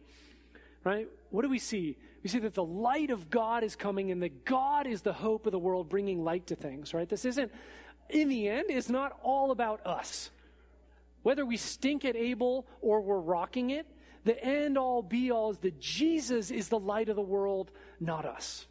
right, 0.83 1.07
what 1.29 1.43
do 1.43 1.49
we 1.49 1.59
see? 1.59 1.97
We 2.23 2.29
see 2.29 2.39
that 2.39 2.53
the 2.53 2.63
light 2.63 3.09
of 3.09 3.29
God 3.29 3.63
is 3.63 3.75
coming 3.75 4.11
and 4.11 4.21
that 4.21 4.45
God 4.45 4.85
is 4.85 5.01
the 5.01 5.13
hope 5.13 5.45
of 5.45 5.51
the 5.51 5.59
world, 5.59 5.89
bringing 5.89 6.23
light 6.23 6.47
to 6.47 6.55
things, 6.55 6.93
right? 6.93 7.09
This 7.09 7.25
isn't, 7.25 7.51
in 8.09 8.29
the 8.29 8.47
end, 8.47 8.65
it's 8.69 8.89
not 8.89 9.17
all 9.23 9.51
about 9.51 9.85
us. 9.85 10.29
Whether 11.23 11.45
we 11.45 11.57
stink 11.57 12.05
at 12.05 12.15
ABLE 12.15 12.67
or 12.81 13.01
we're 13.01 13.19
rocking 13.19 13.71
it, 13.71 13.87
the 14.23 14.43
end 14.43 14.77
all 14.77 15.01
be 15.01 15.31
all 15.31 15.51
is 15.51 15.59
that 15.59 15.79
Jesus 15.79 16.51
is 16.51 16.69
the 16.69 16.79
light 16.79 17.09
of 17.09 17.15
the 17.15 17.21
world, 17.21 17.71
not 17.99 18.25
us. 18.25 18.67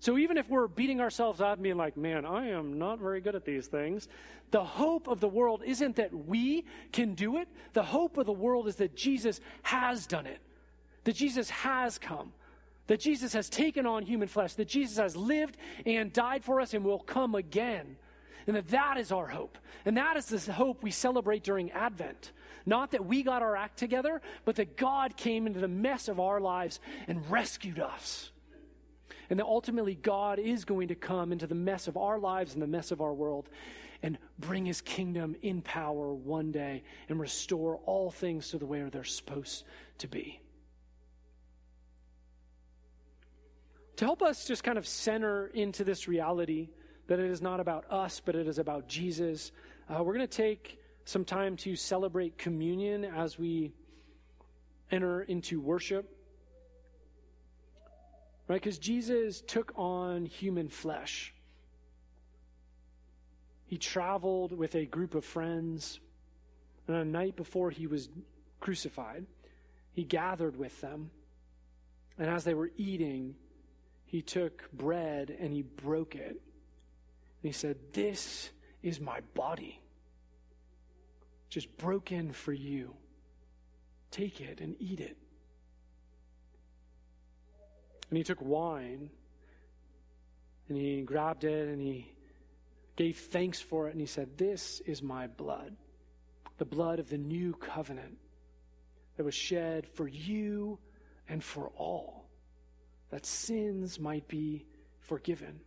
So 0.00 0.18
even 0.18 0.36
if 0.36 0.48
we're 0.48 0.66
beating 0.66 1.00
ourselves 1.00 1.40
up 1.40 1.54
and 1.54 1.62
being 1.62 1.76
like, 1.76 1.96
man, 1.96 2.26
I 2.26 2.48
am 2.48 2.76
not 2.76 2.98
very 2.98 3.20
good 3.20 3.36
at 3.36 3.44
these 3.44 3.68
things, 3.68 4.08
the 4.50 4.64
hope 4.64 5.06
of 5.06 5.20
the 5.20 5.28
world 5.28 5.62
isn't 5.64 5.94
that 5.94 6.12
we 6.12 6.64
can 6.90 7.14
do 7.14 7.36
it. 7.36 7.46
The 7.72 7.84
hope 7.84 8.18
of 8.18 8.26
the 8.26 8.32
world 8.32 8.66
is 8.66 8.76
that 8.76 8.96
Jesus 8.96 9.40
has 9.62 10.08
done 10.08 10.26
it 10.26 10.40
that 11.04 11.14
Jesus 11.14 11.50
has 11.50 11.98
come, 11.98 12.32
that 12.86 13.00
Jesus 13.00 13.32
has 13.32 13.48
taken 13.48 13.86
on 13.86 14.04
human 14.04 14.28
flesh, 14.28 14.54
that 14.54 14.68
Jesus 14.68 14.98
has 14.98 15.16
lived 15.16 15.56
and 15.86 16.12
died 16.12 16.44
for 16.44 16.60
us 16.60 16.74
and 16.74 16.84
will 16.84 16.98
come 16.98 17.34
again. 17.34 17.96
And 18.46 18.56
that 18.56 18.68
that 18.68 18.98
is 18.98 19.12
our 19.12 19.28
hope. 19.28 19.56
And 19.84 19.96
that 19.96 20.16
is 20.16 20.26
the 20.26 20.52
hope 20.52 20.82
we 20.82 20.90
celebrate 20.90 21.44
during 21.44 21.70
Advent. 21.70 22.32
Not 22.66 22.90
that 22.90 23.06
we 23.06 23.22
got 23.22 23.42
our 23.42 23.56
act 23.56 23.78
together, 23.78 24.20
but 24.44 24.56
that 24.56 24.76
God 24.76 25.16
came 25.16 25.46
into 25.46 25.60
the 25.60 25.68
mess 25.68 26.08
of 26.08 26.18
our 26.18 26.40
lives 26.40 26.80
and 27.06 27.28
rescued 27.30 27.78
us. 27.78 28.30
And 29.30 29.38
that 29.38 29.46
ultimately 29.46 29.94
God 29.94 30.38
is 30.38 30.64
going 30.64 30.88
to 30.88 30.94
come 30.94 31.32
into 31.32 31.46
the 31.46 31.54
mess 31.54 31.88
of 31.88 31.96
our 31.96 32.18
lives 32.18 32.52
and 32.54 32.62
the 32.62 32.66
mess 32.66 32.90
of 32.90 33.00
our 33.00 33.14
world 33.14 33.48
and 34.02 34.18
bring 34.38 34.66
his 34.66 34.80
kingdom 34.80 35.36
in 35.42 35.62
power 35.62 36.12
one 36.12 36.50
day 36.50 36.82
and 37.08 37.20
restore 37.20 37.76
all 37.86 38.10
things 38.10 38.50
to 38.50 38.58
the 38.58 38.66
way 38.66 38.82
they're 38.82 39.04
supposed 39.04 39.64
to 39.98 40.08
be. 40.08 40.41
To 44.02 44.06
help 44.06 44.20
us 44.20 44.44
just 44.44 44.64
kind 44.64 44.78
of 44.78 44.84
center 44.84 45.46
into 45.54 45.84
this 45.84 46.08
reality 46.08 46.68
that 47.06 47.20
it 47.20 47.30
is 47.30 47.40
not 47.40 47.60
about 47.60 47.84
us, 47.88 48.20
but 48.24 48.34
it 48.34 48.48
is 48.48 48.58
about 48.58 48.88
Jesus, 48.88 49.52
uh, 49.88 50.02
we're 50.02 50.12
going 50.12 50.26
to 50.26 50.36
take 50.36 50.80
some 51.04 51.24
time 51.24 51.56
to 51.58 51.76
celebrate 51.76 52.36
communion 52.36 53.04
as 53.04 53.38
we 53.38 53.72
enter 54.90 55.22
into 55.22 55.60
worship. 55.60 56.18
Right? 58.48 58.60
Because 58.60 58.76
Jesus 58.78 59.40
took 59.40 59.72
on 59.76 60.26
human 60.26 60.68
flesh. 60.68 61.32
He 63.66 63.78
traveled 63.78 64.50
with 64.50 64.74
a 64.74 64.84
group 64.84 65.14
of 65.14 65.24
friends, 65.24 66.00
and 66.88 66.96
a 66.96 67.04
night 67.04 67.36
before 67.36 67.70
he 67.70 67.86
was 67.86 68.08
crucified, 68.58 69.26
he 69.92 70.02
gathered 70.02 70.56
with 70.56 70.80
them. 70.80 71.12
And 72.18 72.28
as 72.28 72.42
they 72.42 72.54
were 72.54 72.72
eating, 72.76 73.36
he 74.12 74.20
took 74.20 74.70
bread 74.74 75.34
and 75.40 75.54
he 75.54 75.62
broke 75.62 76.14
it. 76.14 76.32
And 76.32 76.38
he 77.40 77.52
said, 77.52 77.78
This 77.94 78.50
is 78.82 79.00
my 79.00 79.20
body, 79.32 79.80
just 81.48 81.74
broken 81.78 82.32
for 82.32 82.52
you. 82.52 82.94
Take 84.10 84.42
it 84.42 84.60
and 84.60 84.76
eat 84.78 85.00
it. 85.00 85.16
And 88.10 88.18
he 88.18 88.22
took 88.22 88.42
wine 88.42 89.08
and 90.68 90.76
he 90.76 91.00
grabbed 91.00 91.44
it 91.44 91.68
and 91.68 91.80
he 91.80 92.12
gave 92.96 93.16
thanks 93.16 93.62
for 93.62 93.88
it 93.88 93.92
and 93.92 94.00
he 94.00 94.06
said, 94.06 94.36
This 94.36 94.80
is 94.84 95.02
my 95.02 95.26
blood, 95.26 95.74
the 96.58 96.66
blood 96.66 96.98
of 96.98 97.08
the 97.08 97.16
new 97.16 97.54
covenant 97.54 98.18
that 99.16 99.24
was 99.24 99.34
shed 99.34 99.86
for 99.86 100.06
you 100.06 100.78
and 101.30 101.42
for 101.42 101.68
all 101.78 102.21
that 103.12 103.26
sins 103.26 104.00
might 104.00 104.26
be 104.26 104.64
forgiven. 105.00 105.60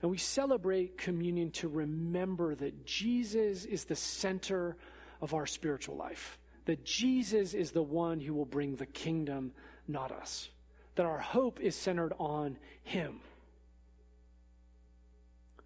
And 0.00 0.10
we 0.10 0.16
celebrate 0.16 0.96
communion 0.96 1.50
to 1.52 1.68
remember 1.68 2.54
that 2.54 2.86
Jesus 2.86 3.66
is 3.66 3.84
the 3.84 3.96
center 3.96 4.76
of 5.20 5.34
our 5.34 5.46
spiritual 5.46 5.96
life, 5.96 6.38
that 6.64 6.84
Jesus 6.84 7.52
is 7.52 7.70
the 7.70 7.82
one 7.82 8.18
who 8.18 8.32
will 8.32 8.46
bring 8.46 8.76
the 8.76 8.86
kingdom, 8.86 9.52
not 9.86 10.10
us, 10.10 10.48
that 10.94 11.04
our 11.04 11.18
hope 11.18 11.60
is 11.60 11.76
centered 11.76 12.14
on 12.18 12.56
Him. 12.82 13.20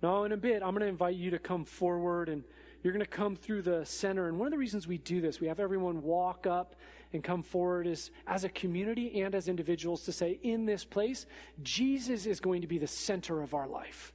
Now, 0.03 0.25
in 0.25 0.33
a 0.33 0.37
bit, 0.37 0.63
I'm 0.65 0.71
going 0.71 0.81
to 0.81 0.87
invite 0.87 1.15
you 1.15 1.31
to 1.31 1.39
come 1.39 1.65
forward 1.65 2.29
and 2.29 2.43
you're 2.83 2.93
going 2.93 3.05
to 3.05 3.11
come 3.11 3.37
through 3.37 3.63
the 3.63 3.85
center. 3.85 4.27
And 4.27 4.39
one 4.39 4.47
of 4.47 4.53
the 4.53 4.59
reasons 4.59 4.89
we 4.89 4.99
do 4.99 5.21
this, 5.21 5.41
we 5.41 5.47
have 5.47 5.61
everyone 5.61 6.03
walk 6.03 6.47
up 6.47 6.75
and 7.13 7.25
come 7.25 7.43
forward 7.43 7.87
as, 7.87 8.11
as 8.27 8.45
a 8.45 8.49
community 8.49 9.21
and 9.23 9.35
as 9.35 9.49
individuals 9.49 10.05
to 10.05 10.13
say, 10.13 10.39
in 10.43 10.67
this 10.67 10.85
place, 10.85 11.27
Jesus 11.63 12.27
is 12.27 12.41
going 12.41 12.61
to 12.61 12.67
be 12.67 12.79
the 12.79 12.87
center 12.87 13.43
of 13.43 13.55
our 13.55 13.67
life. 13.67 14.13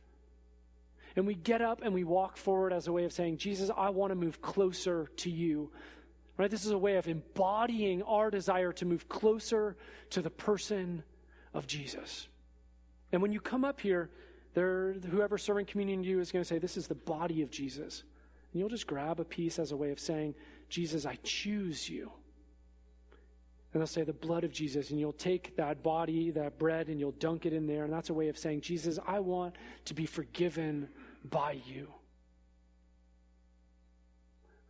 And 1.15 1.25
we 1.25 1.35
get 1.35 1.61
up 1.61 1.81
and 1.81 1.93
we 1.93 2.03
walk 2.03 2.37
forward 2.37 2.73
as 2.73 2.87
a 2.87 2.91
way 2.91 3.05
of 3.05 3.13
saying, 3.13 3.37
Jesus, 3.37 3.69
I 3.75 3.89
want 3.89 4.11
to 4.11 4.15
move 4.15 4.41
closer 4.41 5.09
to 5.17 5.29
you. 5.29 5.71
Right? 6.37 6.51
This 6.51 6.65
is 6.65 6.71
a 6.71 6.77
way 6.77 6.95
of 6.95 7.07
embodying 7.07 8.03
our 8.03 8.29
desire 8.29 8.73
to 8.73 8.85
move 8.85 9.07
closer 9.07 9.77
to 10.09 10.21
the 10.21 10.29
person 10.29 11.03
of 11.53 11.67
Jesus. 11.67 12.27
And 13.11 13.21
when 13.21 13.31
you 13.31 13.39
come 13.39 13.63
up 13.63 13.79
here, 13.79 14.09
there, 14.53 14.93
whoever 15.09 15.37
serving 15.37 15.65
communion 15.65 16.03
to 16.03 16.09
you 16.09 16.19
is 16.19 16.31
going 16.31 16.43
to 16.43 16.47
say, 16.47 16.59
This 16.59 16.75
is 16.75 16.87
the 16.87 16.95
body 16.95 17.41
of 17.41 17.51
Jesus. 17.51 18.03
And 18.51 18.59
you'll 18.59 18.69
just 18.69 18.87
grab 18.87 19.19
a 19.19 19.25
piece 19.25 19.59
as 19.59 19.71
a 19.71 19.77
way 19.77 19.91
of 19.91 19.99
saying, 19.99 20.35
Jesus, 20.69 21.05
I 21.05 21.17
choose 21.23 21.89
you 21.89 22.11
And 23.75 23.81
they'll 23.81 23.87
say, 23.87 24.03
The 24.03 24.13
blood 24.13 24.45
of 24.45 24.53
Jesus. 24.53 24.91
And 24.91 24.99
you'll 25.01 25.11
take 25.11 25.57
that 25.57 25.83
body, 25.83 26.31
that 26.31 26.57
bread, 26.57 26.87
and 26.87 26.97
you'll 26.97 27.11
dunk 27.11 27.45
it 27.45 27.51
in 27.51 27.67
there. 27.67 27.83
And 27.83 27.91
that's 27.91 28.09
a 28.09 28.13
way 28.13 28.29
of 28.29 28.37
saying, 28.37 28.61
Jesus, 28.61 28.99
I 29.05 29.19
want 29.19 29.57
to 29.83 29.93
be 29.93 30.05
forgiven 30.05 30.87
by 31.25 31.59
you. 31.65 31.89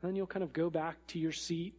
And 0.01 0.09
then 0.09 0.15
you'll 0.15 0.25
kind 0.25 0.41
of 0.41 0.53
go 0.53 0.71
back 0.71 0.97
to 1.09 1.19
your 1.19 1.31
seat 1.31 1.75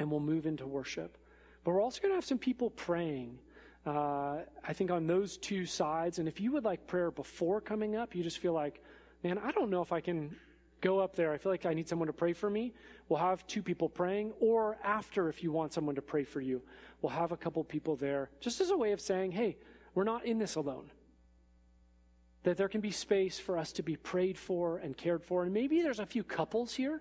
and 0.00 0.10
we'll 0.10 0.18
move 0.18 0.46
into 0.46 0.66
worship. 0.66 1.16
But 1.62 1.74
we're 1.74 1.80
also 1.80 2.00
going 2.00 2.10
to 2.10 2.16
have 2.16 2.24
some 2.24 2.38
people 2.38 2.70
praying. 2.70 3.38
Uh, 3.86 4.38
I 4.66 4.72
think 4.72 4.90
on 4.90 5.06
those 5.06 5.36
two 5.36 5.64
sides. 5.64 6.18
And 6.18 6.26
if 6.26 6.40
you 6.40 6.50
would 6.50 6.64
like 6.64 6.88
prayer 6.88 7.12
before 7.12 7.60
coming 7.60 7.94
up, 7.94 8.16
you 8.16 8.24
just 8.24 8.38
feel 8.38 8.52
like, 8.52 8.82
man, 9.22 9.38
I 9.38 9.52
don't 9.52 9.70
know 9.70 9.80
if 9.80 9.92
I 9.92 10.00
can 10.00 10.34
go 10.82 10.98
up 10.98 11.16
there. 11.16 11.32
I 11.32 11.38
feel 11.38 11.50
like 11.50 11.64
I 11.64 11.72
need 11.72 11.88
someone 11.88 12.08
to 12.08 12.12
pray 12.12 12.34
for 12.34 12.50
me. 12.50 12.74
We'll 13.08 13.20
have 13.20 13.46
two 13.46 13.62
people 13.62 13.88
praying. 13.88 14.32
Or 14.40 14.76
after, 14.84 15.30
if 15.30 15.42
you 15.42 15.50
want 15.50 15.72
someone 15.72 15.94
to 15.94 16.02
pray 16.02 16.24
for 16.24 16.42
you, 16.42 16.60
we'll 17.00 17.12
have 17.12 17.32
a 17.32 17.36
couple 17.36 17.64
people 17.64 17.96
there 17.96 18.28
just 18.40 18.60
as 18.60 18.68
a 18.68 18.76
way 18.76 18.92
of 18.92 19.00
saying, 19.00 19.32
hey, 19.32 19.56
we're 19.94 20.04
not 20.04 20.26
in 20.26 20.38
this 20.38 20.56
alone. 20.56 20.90
That 22.42 22.56
there 22.56 22.68
can 22.68 22.80
be 22.80 22.90
space 22.90 23.38
for 23.38 23.56
us 23.56 23.72
to 23.72 23.82
be 23.82 23.96
prayed 23.96 24.36
for 24.36 24.78
and 24.78 24.96
cared 24.96 25.22
for. 25.22 25.44
And 25.44 25.54
maybe 25.54 25.80
there's 25.80 26.00
a 26.00 26.06
few 26.06 26.24
couples 26.24 26.74
here 26.74 27.00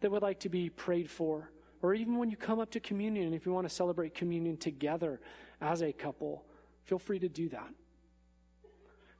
that 0.00 0.10
would 0.10 0.22
like 0.22 0.40
to 0.40 0.48
be 0.48 0.68
prayed 0.68 1.10
for. 1.10 1.50
Or 1.82 1.94
even 1.94 2.18
when 2.18 2.30
you 2.30 2.36
come 2.36 2.60
up 2.60 2.70
to 2.72 2.80
communion, 2.80 3.32
if 3.32 3.46
you 3.46 3.52
want 3.52 3.66
to 3.66 3.74
celebrate 3.74 4.14
communion 4.14 4.56
together 4.56 5.20
as 5.60 5.82
a 5.82 5.92
couple, 5.92 6.44
feel 6.84 6.98
free 6.98 7.18
to 7.18 7.28
do 7.28 7.48
that. 7.48 7.68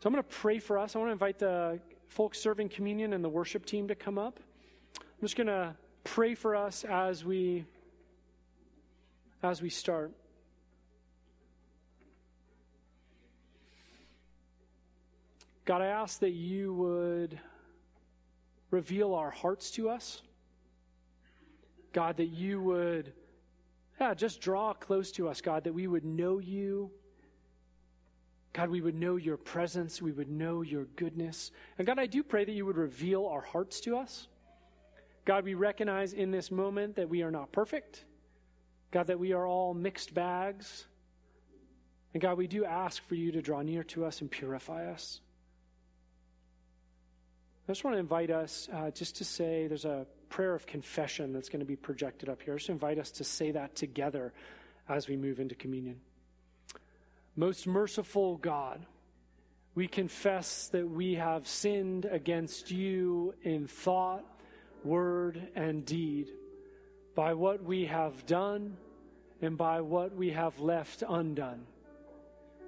So 0.00 0.08
I'm 0.08 0.12
going 0.12 0.22
to 0.22 0.28
pray 0.28 0.58
for 0.58 0.78
us. 0.78 0.94
I 0.94 0.98
want 0.98 1.08
to 1.08 1.12
invite 1.12 1.38
the 1.38 1.80
folks 2.08 2.38
serving 2.38 2.68
communion 2.68 3.12
and 3.12 3.24
the 3.24 3.28
worship 3.28 3.66
team 3.66 3.88
to 3.88 3.94
come 3.94 4.18
up. 4.18 4.40
I'm 4.98 5.22
just 5.22 5.36
going 5.36 5.46
to 5.46 5.74
pray 6.04 6.34
for 6.34 6.54
us 6.54 6.84
as 6.84 7.24
we 7.24 7.64
as 9.42 9.60
we 9.62 9.68
start. 9.68 10.12
God, 15.64 15.82
I 15.82 15.86
ask 15.86 16.20
that 16.20 16.30
you 16.30 16.72
would 16.74 17.38
reveal 18.70 19.14
our 19.14 19.30
hearts 19.30 19.70
to 19.72 19.90
us. 19.90 20.22
God, 21.92 22.18
that 22.18 22.28
you 22.28 22.60
would 22.60 23.12
yeah, 24.00 24.14
just 24.14 24.40
draw 24.40 24.74
close 24.74 25.10
to 25.12 25.28
us, 25.28 25.40
God, 25.40 25.64
that 25.64 25.72
we 25.72 25.86
would 25.86 26.04
know 26.04 26.38
you. 26.38 26.90
God, 28.56 28.70
we 28.70 28.80
would 28.80 28.94
know 28.94 29.16
your 29.16 29.36
presence. 29.36 30.00
We 30.00 30.12
would 30.12 30.30
know 30.30 30.62
your 30.62 30.86
goodness. 30.96 31.50
And 31.76 31.86
God, 31.86 31.98
I 31.98 32.06
do 32.06 32.22
pray 32.22 32.42
that 32.42 32.52
you 32.52 32.64
would 32.64 32.78
reveal 32.78 33.26
our 33.26 33.42
hearts 33.42 33.80
to 33.80 33.98
us. 33.98 34.28
God, 35.26 35.44
we 35.44 35.52
recognize 35.52 36.14
in 36.14 36.30
this 36.30 36.50
moment 36.50 36.96
that 36.96 37.10
we 37.10 37.22
are 37.22 37.30
not 37.30 37.52
perfect. 37.52 38.06
God, 38.92 39.08
that 39.08 39.18
we 39.18 39.34
are 39.34 39.46
all 39.46 39.74
mixed 39.74 40.14
bags. 40.14 40.86
And 42.14 42.22
God, 42.22 42.38
we 42.38 42.46
do 42.46 42.64
ask 42.64 43.06
for 43.06 43.14
you 43.14 43.30
to 43.32 43.42
draw 43.42 43.60
near 43.60 43.84
to 43.84 44.06
us 44.06 44.22
and 44.22 44.30
purify 44.30 44.90
us. 44.90 45.20
I 47.68 47.72
just 47.72 47.84
want 47.84 47.96
to 47.96 48.00
invite 48.00 48.30
us 48.30 48.70
uh, 48.72 48.90
just 48.90 49.16
to 49.16 49.24
say 49.26 49.66
there's 49.66 49.84
a 49.84 50.06
prayer 50.30 50.54
of 50.54 50.66
confession 50.66 51.34
that's 51.34 51.50
going 51.50 51.60
to 51.60 51.66
be 51.66 51.76
projected 51.76 52.30
up 52.30 52.40
here. 52.40 52.56
Just 52.56 52.70
invite 52.70 52.98
us 52.98 53.10
to 53.10 53.24
say 53.24 53.50
that 53.50 53.74
together 53.74 54.32
as 54.88 55.08
we 55.08 55.16
move 55.18 55.40
into 55.40 55.54
communion. 55.54 56.00
Most 57.36 57.66
merciful 57.66 58.36
God, 58.38 58.84
we 59.74 59.86
confess 59.86 60.68
that 60.68 60.88
we 60.88 61.14
have 61.14 61.46
sinned 61.46 62.06
against 62.06 62.70
you 62.70 63.34
in 63.42 63.66
thought, 63.66 64.24
word, 64.82 65.48
and 65.54 65.84
deed 65.84 66.32
by 67.14 67.34
what 67.34 67.62
we 67.62 67.86
have 67.86 68.26
done 68.26 68.76
and 69.42 69.56
by 69.56 69.82
what 69.82 70.14
we 70.16 70.30
have 70.30 70.58
left 70.60 71.02
undone. 71.06 71.66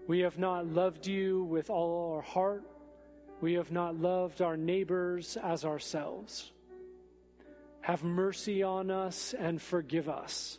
We 0.06 0.20
have 0.20 0.38
not 0.38 0.66
loved 0.66 1.06
you 1.06 1.44
with 1.44 1.70
all 1.70 2.14
our 2.14 2.22
heart 2.22 2.64
we 3.40 3.54
have 3.54 3.70
not 3.70 3.96
loved 3.96 4.42
our 4.42 4.56
neighbors 4.56 5.36
as 5.42 5.64
ourselves. 5.64 6.50
Have 7.82 8.02
mercy 8.02 8.62
on 8.62 8.90
us 8.90 9.32
and 9.32 9.62
forgive 9.62 10.08
us, 10.08 10.58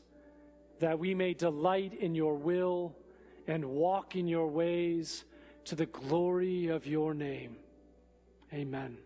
that 0.80 0.98
we 0.98 1.14
may 1.14 1.34
delight 1.34 1.94
in 1.94 2.16
your 2.16 2.36
will 2.36 2.96
and 3.48 3.66
walk 3.66 4.16
in 4.16 4.28
your 4.28 4.48
ways 4.48 5.26
to 5.66 5.76
the 5.76 5.86
glory 5.86 6.68
of 6.68 6.86
your 6.88 7.14
name. 7.14 7.58
Amen. 8.54 8.98